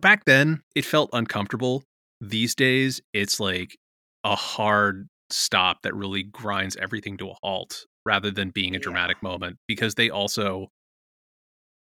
Back 0.00 0.24
then, 0.26 0.62
it 0.74 0.84
felt 0.84 1.10
uncomfortable. 1.12 1.82
These 2.20 2.54
days, 2.54 3.00
it's 3.12 3.40
like 3.40 3.76
a 4.24 4.36
hard 4.36 5.08
stop 5.30 5.82
that 5.82 5.94
really 5.94 6.22
grinds 6.22 6.76
everything 6.76 7.16
to 7.18 7.30
a 7.30 7.34
halt 7.42 7.86
rather 8.06 8.30
than 8.30 8.48
being 8.50 8.70
a 8.74 8.78
Yeah. 8.78 8.82
dramatic 8.84 9.22
moment 9.22 9.58
because 9.68 9.96
they 9.96 10.08
also 10.08 10.68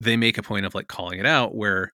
they 0.00 0.16
make 0.16 0.38
a 0.38 0.42
point 0.42 0.66
of 0.66 0.74
like 0.74 0.88
calling 0.88 1.20
it 1.20 1.26
out 1.26 1.54
where 1.54 1.92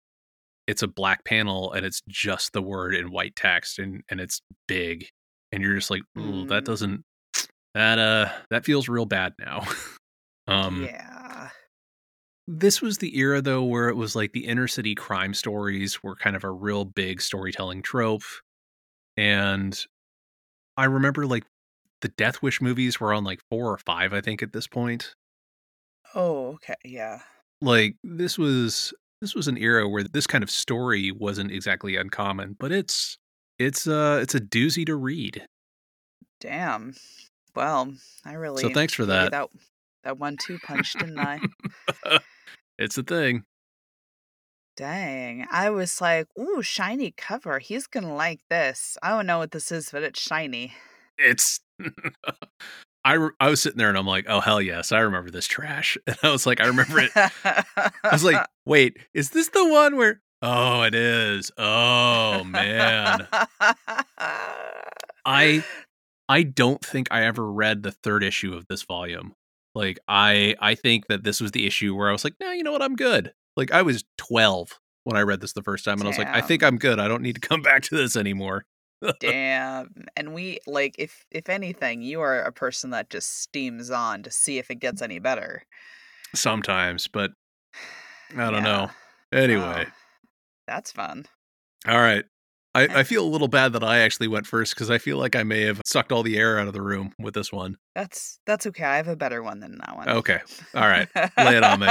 it's 0.66 0.82
a 0.82 0.88
black 0.88 1.24
panel 1.24 1.72
and 1.72 1.84
it's 1.84 2.00
just 2.08 2.52
the 2.52 2.62
word 2.62 2.94
in 2.94 3.10
white 3.10 3.36
text 3.36 3.78
and 3.78 4.02
and 4.08 4.20
it's 4.20 4.40
big 4.68 5.06
and 5.52 5.62
you're 5.62 5.74
just 5.74 5.90
like 5.90 6.02
Ooh, 6.18 6.46
that 6.46 6.62
Mm. 6.62 6.66
doesn't 6.66 7.04
that 7.74 7.98
uh 7.98 8.30
that 8.50 8.64
feels 8.64 8.88
real 8.88 9.06
bad 9.06 9.34
now 9.38 9.64
um 10.48 10.84
yeah. 10.84 11.50
this 12.48 12.80
was 12.80 12.98
the 12.98 13.16
era 13.18 13.42
though 13.42 13.62
where 13.64 13.88
it 13.88 13.96
was 13.96 14.16
like 14.16 14.32
the 14.32 14.46
inner 14.46 14.66
city 14.68 14.94
crime 14.94 15.34
stories 15.34 16.02
were 16.02 16.16
kind 16.16 16.36
of 16.36 16.44
a 16.44 16.50
real 16.50 16.84
big 16.84 17.20
storytelling 17.20 17.82
trope 17.82 18.22
and 19.16 19.86
i 20.76 20.84
remember 20.84 21.26
like 21.26 21.44
the 22.02 22.08
death 22.08 22.42
wish 22.42 22.60
movies 22.60 22.98
were 23.00 23.12
on 23.12 23.24
like 23.24 23.40
four 23.50 23.72
or 23.72 23.78
five 23.78 24.12
i 24.12 24.20
think 24.20 24.42
at 24.42 24.52
this 24.52 24.66
point 24.66 25.14
Oh, 26.12 26.54
okay. 26.54 26.74
Yeah. 26.84 27.20
like 27.60 27.94
this 28.02 28.36
was 28.36 28.92
this 29.20 29.34
was 29.34 29.46
an 29.46 29.56
era 29.56 29.88
where 29.88 30.02
this 30.02 30.26
kind 30.26 30.42
of 30.42 30.50
story 30.50 31.12
wasn't 31.12 31.52
exactly 31.52 31.94
uncommon 31.96 32.56
but 32.58 32.72
it's 32.72 33.16
it's 33.60 33.86
uh 33.86 34.18
it's 34.22 34.34
a 34.34 34.40
doozy 34.40 34.84
to 34.86 34.96
read 34.96 35.46
Damn. 36.40 36.94
Well, 37.54 37.92
I 38.24 38.32
really 38.32 38.62
so 38.62 38.70
thanks 38.70 38.94
for 38.94 39.04
that. 39.06 39.30
that 39.32 39.48
that 40.04 40.18
one 40.18 40.36
two 40.38 40.58
punch, 40.60 40.94
didn't 40.94 41.18
I? 41.18 41.38
it's 42.78 42.96
a 42.96 43.02
thing 43.02 43.44
Dang. 44.76 45.46
I 45.50 45.68
was 45.70 46.00
like, 46.00 46.26
ooh, 46.38 46.62
shiny 46.62 47.12
cover. 47.16 47.58
He's 47.58 47.86
gonna 47.86 48.14
like 48.14 48.40
this. 48.48 48.96
I 49.02 49.10
don't 49.10 49.26
know 49.26 49.38
what 49.38 49.50
this 49.50 49.70
is, 49.70 49.90
but 49.90 50.02
it's 50.02 50.20
shiny. 50.20 50.72
it's 51.18 51.60
I, 53.04 53.28
I 53.40 53.48
was 53.48 53.62
sitting 53.62 53.78
there 53.78 53.88
and 53.88 53.96
I'm 53.96 54.06
like, 54.06 54.26
oh 54.28 54.40
hell 54.40 54.60
yes, 54.60 54.92
I 54.92 55.00
remember 55.00 55.30
this 55.30 55.46
trash. 55.46 55.96
And 56.06 56.16
I 56.22 56.30
was 56.30 56.46
like, 56.46 56.60
I 56.60 56.66
remember 56.66 57.00
it. 57.00 57.10
I 57.14 57.92
was 58.12 58.24
like, 58.24 58.44
wait, 58.66 58.98
is 59.14 59.30
this 59.30 59.48
the 59.48 59.66
one 59.68 59.96
where? 59.96 60.20
Oh, 60.42 60.82
it 60.82 60.94
is. 60.94 61.50
Oh 61.58 62.44
man, 62.44 63.26
I 65.24 65.64
I 66.28 66.42
don't 66.42 66.84
think 66.84 67.08
I 67.10 67.24
ever 67.24 67.50
read 67.50 67.82
the 67.82 67.92
third 67.92 68.22
issue 68.22 68.54
of 68.54 68.66
this 68.68 68.82
volume. 68.82 69.34
Like 69.74 69.98
I 70.08 70.54
I 70.60 70.74
think 70.74 71.06
that 71.08 71.24
this 71.24 71.40
was 71.40 71.52
the 71.52 71.66
issue 71.66 71.94
where 71.94 72.08
I 72.08 72.12
was 72.12 72.24
like, 72.24 72.34
no, 72.40 72.52
you 72.52 72.62
know 72.62 72.72
what, 72.72 72.82
I'm 72.82 72.96
good. 72.96 73.32
Like 73.56 73.70
I 73.72 73.82
was 73.82 74.04
12 74.18 74.78
when 75.04 75.16
I 75.16 75.22
read 75.22 75.40
this 75.40 75.52
the 75.52 75.62
first 75.62 75.84
time, 75.84 75.98
and 75.98 76.04
I 76.04 76.08
was 76.08 76.18
like, 76.18 76.28
I 76.28 76.40
think 76.40 76.62
I'm 76.62 76.78
good. 76.78 76.98
I 76.98 77.08
don't 77.08 77.22
need 77.22 77.34
to 77.34 77.40
come 77.40 77.62
back 77.62 77.82
to 77.84 77.96
this 77.96 78.16
anymore. 78.16 78.64
Damn. 79.20 79.90
And 80.16 80.34
we 80.34 80.58
like 80.66 80.94
if 80.98 81.24
if 81.30 81.48
anything, 81.48 82.02
you 82.02 82.20
are 82.20 82.40
a 82.42 82.52
person 82.52 82.90
that 82.90 83.10
just 83.10 83.40
steams 83.40 83.90
on 83.90 84.22
to 84.24 84.30
see 84.30 84.58
if 84.58 84.70
it 84.70 84.76
gets 84.80 85.02
any 85.02 85.18
better. 85.18 85.62
Sometimes, 86.34 87.08
but 87.08 87.32
I 88.36 88.50
don't 88.50 88.62
know. 88.62 88.90
Anyway, 89.32 89.86
Oh, 89.88 89.92
that's 90.66 90.92
fun. 90.92 91.26
all 91.88 91.98
right. 92.00 92.24
I. 92.74 92.82
I 93.00 93.02
feel 93.02 93.24
a 93.24 93.28
little 93.28 93.48
bad 93.48 93.72
that 93.72 93.82
I 93.82 93.98
actually 93.98 94.28
went 94.28 94.46
first 94.46 94.74
because 94.74 94.90
I 94.90 94.98
feel 94.98 95.18
like 95.18 95.34
I 95.34 95.42
may 95.42 95.62
have 95.62 95.80
sucked 95.84 96.12
all 96.12 96.22
the 96.22 96.36
air 96.38 96.58
out 96.58 96.68
of 96.68 96.72
the 96.72 96.82
room 96.82 97.12
with 97.18 97.34
this 97.34 97.52
one. 97.52 97.76
That's 97.96 98.38
that's 98.46 98.64
okay. 98.68 98.84
I 98.84 98.96
have 98.96 99.08
a 99.08 99.16
better 99.16 99.42
one 99.42 99.58
than 99.60 99.78
that 99.78 99.96
one. 99.96 100.08
Okay. 100.08 100.38
All 100.74 100.82
right. 100.86 101.08
Lay 101.36 101.56
it 101.56 101.64
on 101.64 101.80
me. 101.80 101.88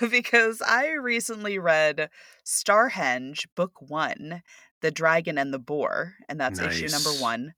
because 0.10 0.62
I 0.66 0.92
recently 0.92 1.58
read 1.58 2.08
Starhenge 2.46 3.46
Book 3.56 3.72
One, 3.88 4.42
The 4.82 4.90
Dragon 4.90 5.38
and 5.38 5.52
the 5.52 5.58
Boar, 5.58 6.14
and 6.28 6.40
that's 6.40 6.58
issue 6.58 6.88
number 6.88 7.10
one, 7.10 7.54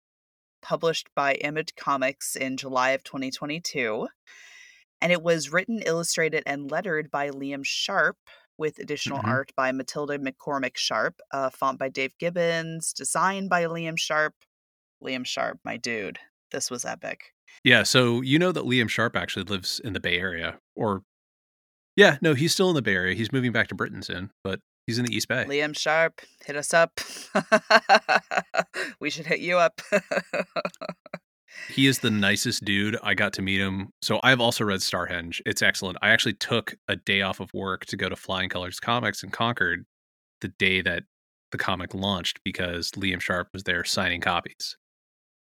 published 0.61 1.09
by 1.15 1.35
Image 1.35 1.75
Comics 1.77 2.37
in 2.37 2.57
July 2.57 2.91
of 2.91 3.03
2022. 3.05 4.09
And 5.01 5.13
it 5.13 5.23
was 5.23 5.53
written, 5.53 5.81
illustrated, 5.85 6.43
and 6.47 6.71
lettered 6.71 7.11
by 7.11 7.31
Liam 7.31 7.65
Sharp, 7.65 8.17
with 8.59 8.79
additional 8.79 9.19
Mhm. 9.19 9.29
art 9.29 9.53
by 9.57 9.73
Matilda 9.73 10.19
McCormick 10.19 10.77
Sharp, 10.77 11.21
uh, 11.33 11.51
font 11.51 11.79
by 11.79 11.89
Dave 11.89 12.17
Gibbons, 12.19 12.93
design 12.93 13.49
by 13.49 13.65
Liam 13.65 13.99
Sharp. 13.99 14.35
Liam 15.03 15.27
Sharp, 15.27 15.59
my 15.65 15.77
dude. 15.77 16.19
This 16.53 16.71
was 16.71 16.85
epic. 16.85 17.33
Yeah. 17.65 17.83
So 17.83 18.21
you 18.21 18.39
know 18.39 18.53
that 18.53 18.65
Liam 18.65 18.89
Sharp 18.89 19.17
actually 19.17 19.45
lives 19.45 19.81
in 19.81 19.95
the 19.95 20.01
Bay 20.01 20.19
Area, 20.19 20.59
or 20.77 21.03
Yeah, 21.97 22.19
no, 22.23 22.35
he's 22.35 22.53
still 22.53 22.69
in 22.71 22.75
the 22.75 22.83
Bay 22.83 22.95
Area. 22.95 23.15
He's 23.15 23.33
moving 23.33 23.53
back 23.53 23.69
to 23.69 23.75
Britain 23.75 24.03
soon, 24.03 24.31
but 24.45 24.61
he's 24.87 24.99
in 24.99 25.05
the 25.05 25.15
East 25.15 25.29
Bay. 25.29 25.45
Liam 25.49 25.77
Sharp, 25.77 26.21
hit 26.45 26.57
us 26.57 26.75
up. 26.75 27.01
we 29.01 29.11
should 29.11 29.27
hit 29.27 29.41
you 29.41 29.59
up. 29.59 29.81
he 31.69 31.87
is 31.87 32.01
the 32.01 32.11
nicest 32.11 32.65
dude. 32.65 32.97
I 33.03 33.15
got 33.15 33.33
to 33.35 33.43
meet 33.43 33.61
him. 33.61 33.91
So 34.03 34.21
I've 34.23 34.41
also 34.41 34.65
read 34.65 34.81
Starhenge. 34.81 35.41
It's 35.47 35.63
excellent. 35.63 35.99
I 36.03 36.11
actually 36.11 36.35
took 36.35 36.77
a 36.89 36.97
day 36.97 37.23
off 37.23 37.41
of 37.41 37.53
work 37.55 37.87
to 37.87 37.97
go 37.97 38.09
to 38.09 38.17
Flying 38.17 38.49
Colors 38.49 38.81
Comics 38.81 39.23
in 39.23 39.31
Concord 39.31 39.85
the 40.41 40.49
day 40.49 40.83
that 40.83 41.05
the 41.53 41.59
comic 41.59 41.95
launched 41.95 42.41
because 42.45 42.91
Liam 42.93 43.21
Sharp 43.21 43.49
was 43.53 43.63
there 43.65 43.85
signing 43.85 44.21
copies. 44.21 44.77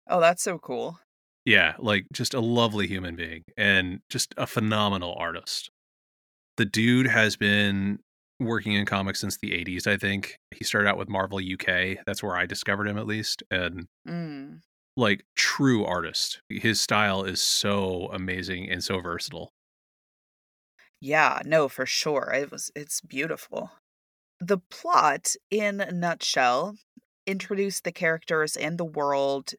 Oh, 0.08 0.20
that's 0.20 0.44
so 0.44 0.58
cool. 0.60 1.00
Yeah, 1.46 1.74
like 1.80 2.06
just 2.14 2.34
a 2.34 2.40
lovely 2.40 2.88
human 2.88 3.16
being 3.16 3.44
and 3.58 4.00
just 4.10 4.34
a 4.38 4.48
phenomenal 4.48 5.16
artist. 5.18 5.72
The 6.58 6.66
dude 6.66 7.08
has 7.08 7.36
been 7.36 8.00
working 8.46 8.74
in 8.74 8.86
comics 8.86 9.20
since 9.20 9.38
the 9.38 9.52
80s, 9.52 9.88
I 9.88 9.98
think. 9.98 10.38
He 10.52 10.64
started 10.64 10.90
out 10.90 10.98
with 10.98 11.10
Marvel 11.10 11.40
UK. 11.40 11.98
That's 12.06 12.24
where 12.24 12.36
I 12.36 12.46
discovered 12.46 12.88
him 12.88 12.98
at 12.98 13.08
least. 13.08 13.44
And 13.52 13.88
mm. 14.08 14.60
like 14.96 15.26
true 15.36 15.86
artist. 15.86 16.42
His 16.50 16.80
style 16.80 17.24
is 17.24 17.42
so 17.42 18.10
amazing 18.14 18.70
and 18.70 18.84
so 18.84 19.00
versatile. 19.00 19.52
Yeah, 21.00 21.42
no, 21.46 21.68
for 21.68 21.86
sure. 21.86 22.32
It 22.34 22.52
was 22.52 22.72
it's 22.76 23.02
beautiful. 23.02 23.72
The 24.40 24.60
plot 24.60 25.34
in 25.52 25.82
a 25.82 25.92
nutshell 25.92 26.76
introduce 27.26 27.82
the 27.82 27.92
characters 27.92 28.56
and 28.56 28.78
the 28.78 28.86
world. 28.86 29.52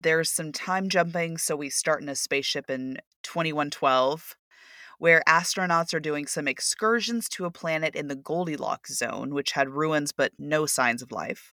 There's 0.00 0.30
some 0.30 0.52
time 0.52 0.88
jumping, 0.88 1.38
so 1.38 1.56
we 1.56 1.70
start 1.70 2.02
in 2.02 2.08
a 2.08 2.14
spaceship 2.14 2.70
in 2.70 2.98
2112 3.22 4.36
where 4.98 5.22
astronauts 5.28 5.94
are 5.94 6.00
doing 6.00 6.26
some 6.26 6.48
excursions 6.48 7.28
to 7.30 7.44
a 7.44 7.50
planet 7.50 7.94
in 7.94 8.08
the 8.08 8.16
Goldilocks 8.16 8.94
zone, 8.96 9.34
which 9.34 9.52
had 9.52 9.70
ruins 9.70 10.12
but 10.12 10.32
no 10.38 10.66
signs 10.66 11.02
of 11.02 11.12
life. 11.12 11.52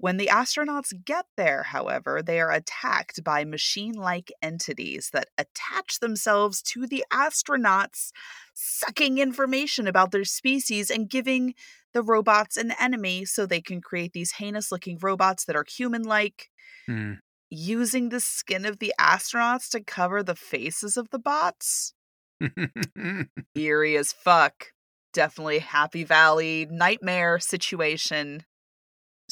When 0.00 0.16
the 0.16 0.30
astronauts 0.32 0.94
get 1.04 1.26
there, 1.36 1.62
however, 1.62 2.22
they 2.22 2.40
are 2.40 2.50
attacked 2.50 3.22
by 3.22 3.44
machine 3.44 3.92
like 3.92 4.32
entities 4.40 5.10
that 5.12 5.28
attach 5.36 6.00
themselves 6.00 6.62
to 6.62 6.86
the 6.86 7.04
astronauts, 7.12 8.10
sucking 8.54 9.18
information 9.18 9.86
about 9.86 10.10
their 10.10 10.24
species 10.24 10.90
and 10.90 11.10
giving 11.10 11.54
the 11.92 12.02
robots 12.02 12.56
an 12.56 12.72
enemy 12.80 13.26
so 13.26 13.44
they 13.44 13.60
can 13.60 13.82
create 13.82 14.14
these 14.14 14.32
heinous 14.32 14.72
looking 14.72 14.96
robots 15.02 15.44
that 15.44 15.56
are 15.56 15.66
human 15.68 16.04
like. 16.04 16.48
Mm. 16.88 17.18
Using 17.50 18.08
the 18.08 18.20
skin 18.20 18.64
of 18.64 18.78
the 18.78 18.94
astronauts 18.98 19.68
to 19.70 19.84
cover 19.84 20.22
the 20.22 20.36
faces 20.36 20.96
of 20.96 21.10
the 21.10 21.18
bots. 21.18 21.92
Eerie 23.54 23.96
as 23.96 24.12
fuck. 24.12 24.66
Definitely 25.12 25.58
Happy 25.58 26.04
Valley 26.04 26.66
nightmare 26.70 27.38
situation. 27.38 28.44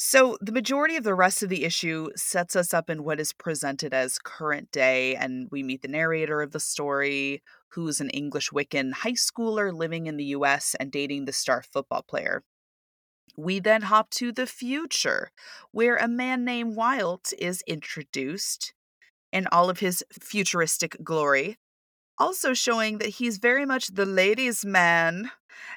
So, 0.01 0.37
the 0.39 0.53
majority 0.53 0.95
of 0.95 1.03
the 1.03 1.13
rest 1.13 1.43
of 1.43 1.49
the 1.49 1.65
issue 1.65 2.07
sets 2.15 2.55
us 2.55 2.73
up 2.73 2.89
in 2.89 3.03
what 3.03 3.19
is 3.19 3.33
presented 3.33 3.93
as 3.93 4.17
current 4.17 4.71
day, 4.71 5.15
and 5.15 5.49
we 5.51 5.61
meet 5.61 5.81
the 5.81 5.89
narrator 5.89 6.41
of 6.41 6.51
the 6.51 6.59
story, 6.59 7.43
who's 7.71 7.99
an 7.99 8.09
English 8.11 8.49
Wiccan 8.49 8.93
high 8.93 9.11
schooler 9.13 9.73
living 9.73 10.07
in 10.07 10.15
the 10.15 10.31
US 10.35 10.73
and 10.79 10.89
dating 10.89 11.25
the 11.25 11.33
star 11.33 11.61
football 11.61 12.01
player. 12.01 12.43
We 13.35 13.59
then 13.59 13.83
hop 13.83 14.09
to 14.11 14.31
the 14.31 14.47
future, 14.47 15.31
where 15.71 15.97
a 15.97 16.07
man 16.07 16.45
named 16.45 16.77
Wild 16.77 17.31
is 17.37 17.61
introduced 17.67 18.73
in 19.33 19.47
all 19.47 19.69
of 19.69 19.79
his 19.79 20.03
futuristic 20.17 20.95
glory, 21.03 21.57
also 22.19 22.53
showing 22.53 22.97
that 22.99 23.09
he's 23.09 23.37
very 23.37 23.65
much 23.65 23.87
the 23.87 24.05
ladies' 24.05 24.65
man 24.65 25.31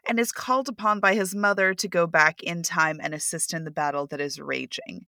and 0.06 0.18
is 0.18 0.32
called 0.32 0.68
upon 0.68 1.00
by 1.00 1.14
his 1.14 1.34
mother 1.34 1.74
to 1.74 1.88
go 1.88 2.06
back 2.06 2.42
in 2.42 2.62
time 2.62 3.00
and 3.02 3.14
assist 3.14 3.54
in 3.54 3.64
the 3.64 3.70
battle 3.70 4.06
that 4.08 4.20
is 4.20 4.40
raging. 4.40 5.06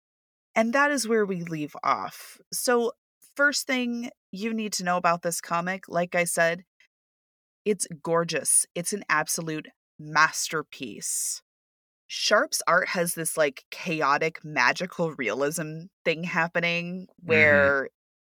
And 0.54 0.72
that 0.72 0.90
is 0.90 1.06
where 1.08 1.24
we 1.24 1.42
leave 1.42 1.76
off. 1.84 2.38
So, 2.52 2.92
first 3.36 3.66
thing 3.66 4.10
you 4.32 4.52
need 4.52 4.72
to 4.74 4.84
know 4.84 4.96
about 4.96 5.22
this 5.22 5.40
comic, 5.40 5.84
like 5.88 6.14
I 6.14 6.24
said, 6.24 6.64
it's 7.64 7.86
gorgeous. 8.02 8.66
It's 8.74 8.92
an 8.92 9.04
absolute 9.08 9.68
masterpiece. 9.98 11.42
Sharp's 12.06 12.62
art 12.66 12.88
has 12.88 13.14
this 13.14 13.36
like 13.36 13.64
chaotic 13.70 14.44
magical 14.44 15.12
realism 15.12 15.82
thing 16.04 16.24
happening 16.24 17.06
Mm-hmm. 17.22 17.28
where 17.28 17.88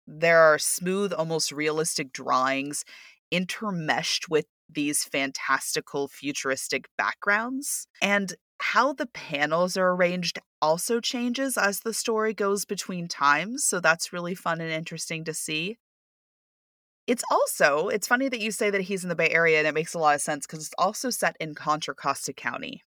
there 0.08 0.40
are 0.40 0.58
smooth, 0.58 1.12
almost 1.12 1.52
realistic 1.52 2.12
drawings 2.12 2.84
intermeshed 3.32 4.28
with 4.28 4.46
these 4.70 5.04
fantastical 5.04 6.08
futuristic 6.08 6.86
backgrounds. 6.96 7.86
And 8.02 8.34
how 8.60 8.92
the 8.94 9.06
panels 9.06 9.76
are 9.76 9.90
arranged 9.90 10.38
also 10.60 11.00
changes 11.00 11.56
as 11.56 11.80
the 11.80 11.94
story 11.94 12.34
goes 12.34 12.64
between 12.64 13.06
times. 13.06 13.64
So 13.64 13.80
that's 13.80 14.12
really 14.12 14.34
fun 14.34 14.60
and 14.60 14.70
interesting 14.70 15.24
to 15.24 15.34
see. 15.34 15.76
It's 17.06 17.24
also, 17.30 17.88
it's 17.88 18.06
funny 18.06 18.28
that 18.28 18.40
you 18.40 18.50
say 18.50 18.70
that 18.70 18.82
he's 18.82 19.02
in 19.02 19.08
the 19.08 19.14
Bay 19.14 19.30
Area 19.30 19.58
and 19.58 19.66
it 19.66 19.74
makes 19.74 19.94
a 19.94 19.98
lot 19.98 20.14
of 20.14 20.20
sense 20.20 20.46
because 20.46 20.64
it's 20.64 20.74
also 20.78 21.10
set 21.10 21.36
in 21.38 21.54
Contra 21.54 21.94
Costa 21.94 22.32
County. 22.32 22.82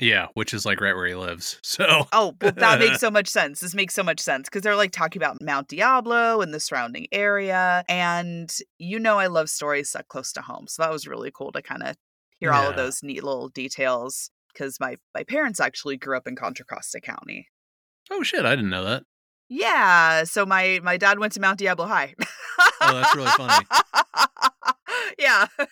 Yeah, 0.00 0.26
which 0.34 0.52
is 0.52 0.66
like 0.66 0.80
right 0.80 0.94
where 0.94 1.06
he 1.06 1.14
lives. 1.14 1.60
So 1.64 2.06
Oh, 2.12 2.34
well, 2.40 2.52
that 2.52 2.78
makes 2.78 3.00
so 3.00 3.10
much 3.10 3.28
sense. 3.28 3.60
This 3.60 3.74
makes 3.74 3.94
so 3.94 4.02
much 4.02 4.20
sense 4.20 4.48
because 4.48 4.62
they're 4.62 4.76
like 4.76 4.92
talking 4.92 5.20
about 5.20 5.42
Mount 5.42 5.68
Diablo 5.68 6.40
and 6.40 6.54
the 6.54 6.60
surrounding 6.60 7.06
area. 7.12 7.84
And 7.88 8.52
you 8.78 8.98
know, 8.98 9.18
I 9.18 9.26
love 9.26 9.50
stories 9.50 9.90
set 9.90 10.08
close 10.08 10.32
to 10.34 10.42
home. 10.42 10.66
So 10.68 10.82
that 10.82 10.92
was 10.92 11.06
really 11.06 11.30
cool 11.32 11.52
to 11.52 11.62
kind 11.62 11.82
of 11.82 11.96
hear 12.38 12.52
all 12.52 12.68
of 12.70 12.76
those 12.76 13.02
neat 13.02 13.24
little 13.24 13.48
details 13.48 14.30
because 14.52 14.78
my, 14.78 14.96
my 15.14 15.24
parents 15.24 15.60
actually 15.60 15.96
grew 15.96 16.16
up 16.16 16.28
in 16.28 16.36
Contra 16.36 16.64
Costa 16.64 17.00
County. 17.00 17.48
Oh 18.10 18.22
shit, 18.22 18.44
I 18.44 18.54
didn't 18.54 18.70
know 18.70 18.84
that. 18.84 19.02
Yeah. 19.48 20.24
So 20.24 20.46
my, 20.46 20.80
my 20.82 20.96
dad 20.96 21.18
went 21.18 21.32
to 21.34 21.40
Mount 21.40 21.58
Diablo 21.58 21.86
High. 21.86 22.14
Oh, 22.80 22.94
that's 22.94 23.16
really 23.16 23.30
funny. 23.30 23.66
yeah. 25.18 25.46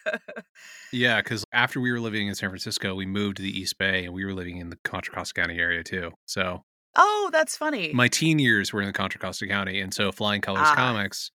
Yeah, 0.94 1.22
because 1.22 1.42
after 1.54 1.80
we 1.80 1.90
were 1.90 2.00
living 2.00 2.28
in 2.28 2.34
San 2.34 2.50
Francisco, 2.50 2.94
we 2.94 3.06
moved 3.06 3.38
to 3.38 3.42
the 3.42 3.58
East 3.58 3.78
Bay 3.78 4.04
and 4.04 4.12
we 4.12 4.26
were 4.26 4.34
living 4.34 4.58
in 4.58 4.68
the 4.68 4.76
Contra 4.84 5.14
Costa 5.14 5.32
County 5.32 5.58
area 5.58 5.82
too. 5.82 6.10
So 6.26 6.64
oh, 6.96 7.30
that's 7.32 7.56
funny. 7.56 7.92
my 7.94 8.08
teen 8.08 8.38
years 8.38 8.74
were 8.74 8.82
in 8.82 8.88
the 8.88 8.92
Contra 8.92 9.18
Costa 9.18 9.46
County. 9.46 9.80
And 9.80 9.94
so 9.94 10.12
Flying 10.12 10.42
Colors 10.42 10.66
Ah. 10.66 10.74
Comics, 10.74 11.30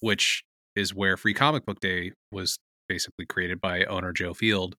which 0.00 0.44
is 0.76 0.94
where 0.94 1.16
Free 1.16 1.32
Comic 1.32 1.64
Book 1.64 1.80
Day 1.80 2.12
was 2.30 2.58
basically 2.86 3.24
created 3.24 3.62
by 3.62 3.84
owner 3.84 4.12
Joe 4.12 4.34
Field, 4.34 4.74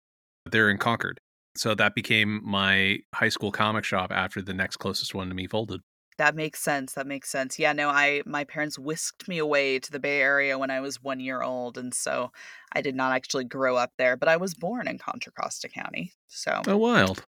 they're 0.45 0.69
in 0.69 0.77
Concord. 0.77 1.19
So 1.57 1.73
that 1.75 1.95
became 1.95 2.41
my 2.45 2.99
high 3.15 3.29
school 3.29 3.51
comic 3.51 3.83
shop 3.83 4.11
after 4.11 4.43
the 4.43 4.53
next 4.53 4.77
closest 4.77 5.15
one 5.15 5.29
to 5.29 5.33
me 5.33 5.47
folded. 5.47 5.81
That 6.19 6.36
makes 6.36 6.60
sense. 6.60 6.93
That 6.93 7.08
makes 7.08 7.29
sense. 7.32 7.58
Yeah, 7.58 7.73
no, 7.73 7.89
I 7.89 8.21
my 8.25 8.43
parents 8.43 8.77
whisked 8.77 9.27
me 9.27 9.39
away 9.39 9.79
to 9.79 9.91
the 9.91 9.99
Bay 9.99 10.21
Area 10.21 10.60
when 10.60 10.69
I 10.69 10.82
was 10.82 11.01
one 11.01 11.19
year 11.19 11.41
old, 11.41 11.77
and 11.79 11.93
so 11.95 12.32
I 12.73 12.82
did 12.82 12.95
not 12.95 13.13
actually 13.13 13.45
grow 13.45 13.75
up 13.77 13.93
there, 13.97 14.17
but 14.17 14.29
I 14.29 14.38
was 14.38 14.53
born 14.53 14.88
in 14.88 14.99
Contra 14.99 15.32
Costa 15.32 15.69
County. 15.69 16.13
So 16.27 16.67
Oh, 16.67 16.77
wild. 16.77 17.25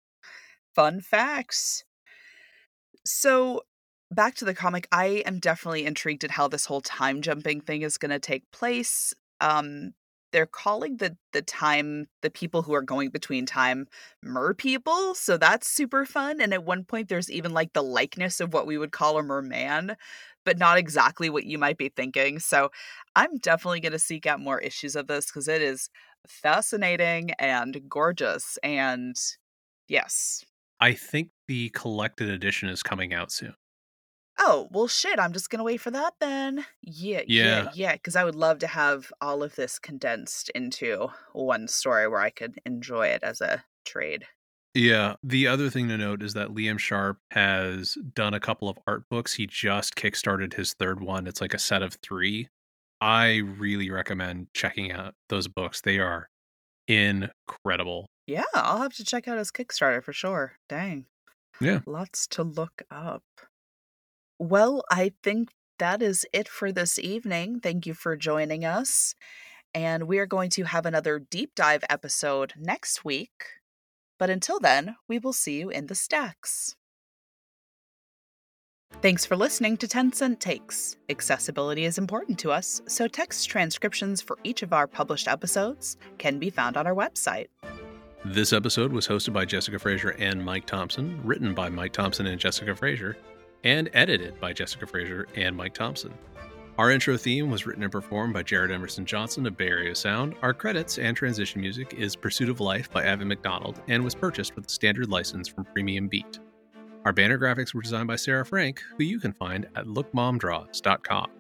fun 0.76 1.02
facts. 1.02 1.84
So 3.06 3.62
back 4.12 4.36
to 4.36 4.45
the 4.45 4.54
comic, 4.54 4.88
I 4.91 5.24
am 5.26 5.39
definitely 5.39 5.86
intrigued 5.86 6.24
at 6.24 6.32
how 6.32 6.48
this 6.48 6.65
whole 6.65 6.82
time 6.82 7.21
jumping 7.21 7.62
thing 7.62 7.82
is 7.82 7.98
going 7.98 8.12
to 8.12 8.19
take 8.19 8.50
place. 8.52 9.13
Um, 9.41 9.93
they're 10.36 10.45
calling 10.45 10.98
the 10.98 11.15
the 11.32 11.41
time 11.41 12.08
the 12.21 12.30
people 12.30 12.62
who 12.62 12.74
are 12.74 12.82
going 12.82 13.10
between 13.10 13.45
time 13.45 13.88
mer 14.21 14.54
people, 14.54 15.15
so 15.15 15.38
that's 15.38 15.65
super 15.69 16.06
fun. 16.06 16.41
And 16.41 16.54
at 16.54 16.65
one 16.65 16.84
point, 16.84 17.08
there's 17.08 17.32
even 17.32 17.54
like 17.54 17.71
the 17.71 17.82
likeness 17.82 18.41
of 18.41 18.54
what 18.54 18.67
we 18.67 18.78
would 18.78 18.91
call 18.91 19.17
a 19.17 19.24
merman, 19.24 19.95
but 20.43 20.58
not 20.58 20.78
exactly 20.78 21.30
what 21.30 21.45
you 21.45 21.58
might 21.58 21.78
be 21.78 21.88
thinking. 21.88 22.39
So 22.39 22.69
I'm 23.15 23.38
definitely 23.38 23.80
going 23.80 23.93
to 23.93 24.00
seek 24.00 24.26
out 24.26 24.41
more 24.41 24.60
issues 24.60 24.98
of 24.98 25.08
this 25.08 25.28
because 25.28 25.48
it 25.48 25.62
is 25.62 25.89
fascinating 26.28 27.32
and 27.39 27.88
gorgeous. 27.88 28.58
And 28.62 29.15
yes, 29.88 30.43
I 30.82 30.93
think 30.93 31.30
the 31.48 31.69
collected 31.69 32.30
edition 32.30 32.67
is 32.67 32.84
coming 32.84 33.13
out 33.13 33.32
soon. 33.32 33.56
Oh, 34.38 34.67
well, 34.71 34.88
shit. 34.88 35.17
I'm 35.19 35.32
just 35.34 35.50
going 35.50 35.60
to 35.60 35.63
wait 35.63 35.80
for 35.82 35.91
that 35.91 36.13
then. 36.19 36.65
Yeah, 36.82 37.21
yeah, 37.28 37.45
Yeah. 37.45 37.69
yeah. 37.74 37.93
Because 37.93 38.15
I 38.15 38.24
would 38.26 38.36
love 38.36 38.60
to 38.60 38.67
have 38.67 39.12
all 39.21 39.43
of 39.43 39.56
this 39.56 39.80
condensed 39.80 40.50
into 40.50 41.08
one 41.34 41.67
story 41.67 42.08
where 42.08 42.19
I 42.19 42.30
could 42.32 42.60
enjoy 42.65 43.08
it 43.08 43.24
as 43.24 43.39
a 43.41 43.63
trade. 43.86 44.26
Yeah. 44.74 45.15
The 45.24 45.48
other 45.48 45.69
thing 45.69 45.88
to 45.88 45.98
note 45.98 46.21
is 46.21 46.34
that 46.34 46.50
Liam 46.50 46.78
Sharp 46.78 47.17
has 47.32 47.98
done 48.13 48.34
a 48.34 48.41
couple 48.41 48.67
of 48.67 48.78
art 48.86 49.04
books. 49.10 49.34
He 49.36 49.48
just 49.48 49.95
kickstarted 49.95 50.54
his 50.56 50.74
third 50.74 51.00
one. 51.02 51.28
It's 51.28 51.39
like 51.39 51.54
a 51.54 51.60
set 51.60 51.82
of 51.82 51.93
three. 52.04 52.50
I 53.00 53.38
really 53.38 53.89
recommend 53.89 54.48
checking 54.54 54.91
out 54.91 55.13
those 55.30 55.48
books. 55.48 55.80
They 55.82 56.00
are 56.00 56.28
incredible. 56.88 58.08
Yeah, 58.28 58.43
I'll 58.54 58.82
have 58.82 58.93
to 58.95 59.06
check 59.06 59.28
out 59.28 59.38
his 59.38 59.52
Kickstarter 59.52 60.04
for 60.04 60.13
sure. 60.13 60.54
Dang. 60.67 61.06
Yeah. 61.62 61.80
Lots 61.86 62.28
to 62.28 62.43
look 62.43 62.82
up. 62.89 63.24
Well, 64.39 64.84
I 64.91 65.12
think 65.24 65.50
that 65.80 66.02
is 66.02 66.26
it 66.34 66.48
for 66.48 66.71
this 66.71 66.98
evening. 67.00 67.60
Thank 67.60 67.86
you 67.86 67.93
for 67.93 68.15
joining 68.15 68.65
us. 68.65 69.15
and 69.74 70.04
we 70.08 70.19
are 70.19 70.26
going 70.26 70.50
to 70.50 70.63
have 70.63 70.86
another 70.86 71.19
deep 71.19 71.54
dive 71.54 71.84
episode 71.89 72.54
next 72.58 73.04
week. 73.04 73.43
But 74.17 74.30
until 74.30 74.58
then, 74.60 74.95
we 75.10 75.19
will 75.19 75.34
see 75.34 75.60
you 75.60 75.69
in 75.69 75.88
the 75.88 75.95
stacks. 75.95 76.78
Thanks 79.02 79.26
for 79.26 79.36
listening 79.36 79.76
to 79.78 79.88
10 79.89 80.13
Cent 80.13 80.39
Takes. 80.39 80.95
Accessibility 81.10 81.84
is 81.84 81.98
important 81.98 82.39
to 82.39 82.52
us, 82.52 82.82
so 82.88 83.10
text 83.10 83.50
transcriptions 83.50 84.21
for 84.21 84.38
each 84.45 84.63
of 84.63 84.71
our 84.71 84.88
published 84.88 85.28
episodes 85.28 85.98
can 86.17 86.39
be 86.39 86.50
found 86.50 86.78
on 86.78 86.88
our 86.88 86.95
website. 86.95 87.48
This 88.24 88.54
episode 88.54 88.93
was 88.93 89.06
hosted 89.06 89.34
by 89.34 89.43
Jessica 89.43 89.78
Frazier 89.78 90.12
and 90.12 90.43
Mike 90.43 90.65
Thompson, 90.65 91.19
written 91.26 91.54
by 91.54 91.67
Mike 91.67 91.91
Thompson 91.91 92.26
and 92.28 92.39
Jessica 92.39 92.74
Frazier, 92.74 93.17
and 93.65 93.89
edited 93.93 94.39
by 94.39 94.54
Jessica 94.54 94.88
Frazier 94.88 95.28
and 95.36 95.56
Mike 95.58 95.73
Thompson. 95.73 96.13
Our 96.78 96.91
intro 96.91 97.15
theme 97.15 97.49
was 97.49 97.65
written 97.65 97.84
and 97.84 97.91
performed 97.91 98.34
by 98.34 98.43
Jared 98.43 98.69
Emerson 98.69 99.06
Johnson 99.06 99.45
of 99.45 99.56
Bay 99.56 99.67
Area 99.67 99.95
Sound. 99.95 100.36
Our 100.41 100.54
credits 100.54 100.97
and 100.97 101.15
transition 101.15 101.62
music 101.62 101.93
is 101.93 102.15
Pursuit 102.17 102.49
of 102.49 102.60
Life 102.60 102.91
by 102.91 103.04
Evan 103.04 103.30
McDonald 103.30 103.82
and 103.88 104.04
was 104.04 104.13
purchased 104.13 104.56
with 104.56 104.67
a 104.67 104.69
standard 104.69 105.10
license 105.10 105.47
from 105.47 105.65
Premium 105.65 106.10
Beat. 106.10 106.39
Our 107.06 107.13
banner 107.13 107.38
graphics 107.38 107.73
were 107.73 107.82
designed 107.82 108.08
by 108.08 108.17
Sarah 108.17 108.45
Frank, 108.45 108.82
who 108.97 109.04
you 109.06 109.19
can 109.19 109.32
find 109.32 109.67
at 109.75 109.86
lookmomdraws.com. 109.86 111.32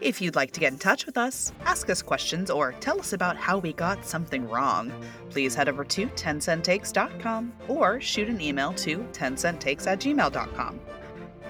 If 0.00 0.20
you'd 0.20 0.36
like 0.36 0.52
to 0.52 0.60
get 0.60 0.72
in 0.72 0.78
touch 0.78 1.06
with 1.06 1.16
us, 1.16 1.52
ask 1.64 1.90
us 1.90 2.02
questions, 2.02 2.50
or 2.50 2.72
tell 2.80 3.00
us 3.00 3.12
about 3.12 3.36
how 3.36 3.58
we 3.58 3.72
got 3.72 4.04
something 4.04 4.48
wrong, 4.48 4.92
please 5.30 5.54
head 5.54 5.68
over 5.68 5.84
to 5.84 6.06
10centtakes.com 6.06 7.52
or 7.68 8.00
shoot 8.00 8.28
an 8.28 8.40
email 8.40 8.72
to 8.74 8.98
10centtakes 9.12 9.86
at 9.86 10.00
gmail.com. 10.00 10.80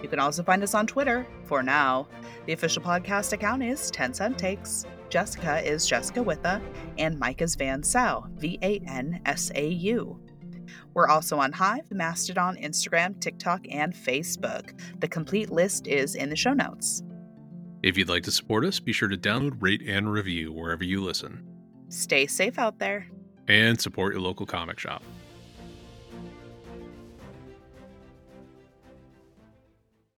You 0.02 0.08
can 0.08 0.18
also 0.18 0.42
find 0.42 0.62
us 0.62 0.74
on 0.74 0.86
Twitter. 0.86 1.26
For 1.44 1.62
now, 1.62 2.08
the 2.46 2.52
official 2.52 2.82
podcast 2.82 3.32
account 3.32 3.62
is 3.62 3.90
10 3.90 4.14
Cent 4.14 4.38
Takes. 4.38 4.84
Jessica 5.08 5.60
is 5.64 5.86
Jessica 5.86 6.20
Witha, 6.20 6.60
and 6.98 7.18
Mike 7.18 7.40
is 7.40 7.54
Van 7.54 7.82
Sau, 7.82 8.26
V 8.36 8.58
A 8.62 8.80
N 8.86 9.20
S 9.24 9.50
A 9.54 9.68
U. 9.68 10.20
We're 10.94 11.08
also 11.08 11.38
on 11.38 11.52
Hive, 11.52 11.90
Mastodon, 11.90 12.56
Instagram, 12.56 13.20
TikTok, 13.20 13.66
and 13.70 13.94
Facebook. 13.94 14.78
The 15.00 15.08
complete 15.08 15.50
list 15.50 15.86
is 15.86 16.14
in 16.14 16.30
the 16.30 16.36
show 16.36 16.52
notes. 16.52 17.02
If 17.82 17.96
you'd 17.96 18.08
like 18.08 18.24
to 18.24 18.32
support 18.32 18.64
us, 18.64 18.80
be 18.80 18.92
sure 18.92 19.08
to 19.08 19.16
download, 19.16 19.58
rate, 19.60 19.82
and 19.86 20.10
review 20.10 20.52
wherever 20.52 20.82
you 20.82 21.02
listen. 21.02 21.46
Stay 21.88 22.26
safe 22.26 22.58
out 22.58 22.78
there. 22.78 23.06
And 23.46 23.80
support 23.80 24.14
your 24.14 24.22
local 24.22 24.46
comic 24.46 24.78
shop. 24.78 25.02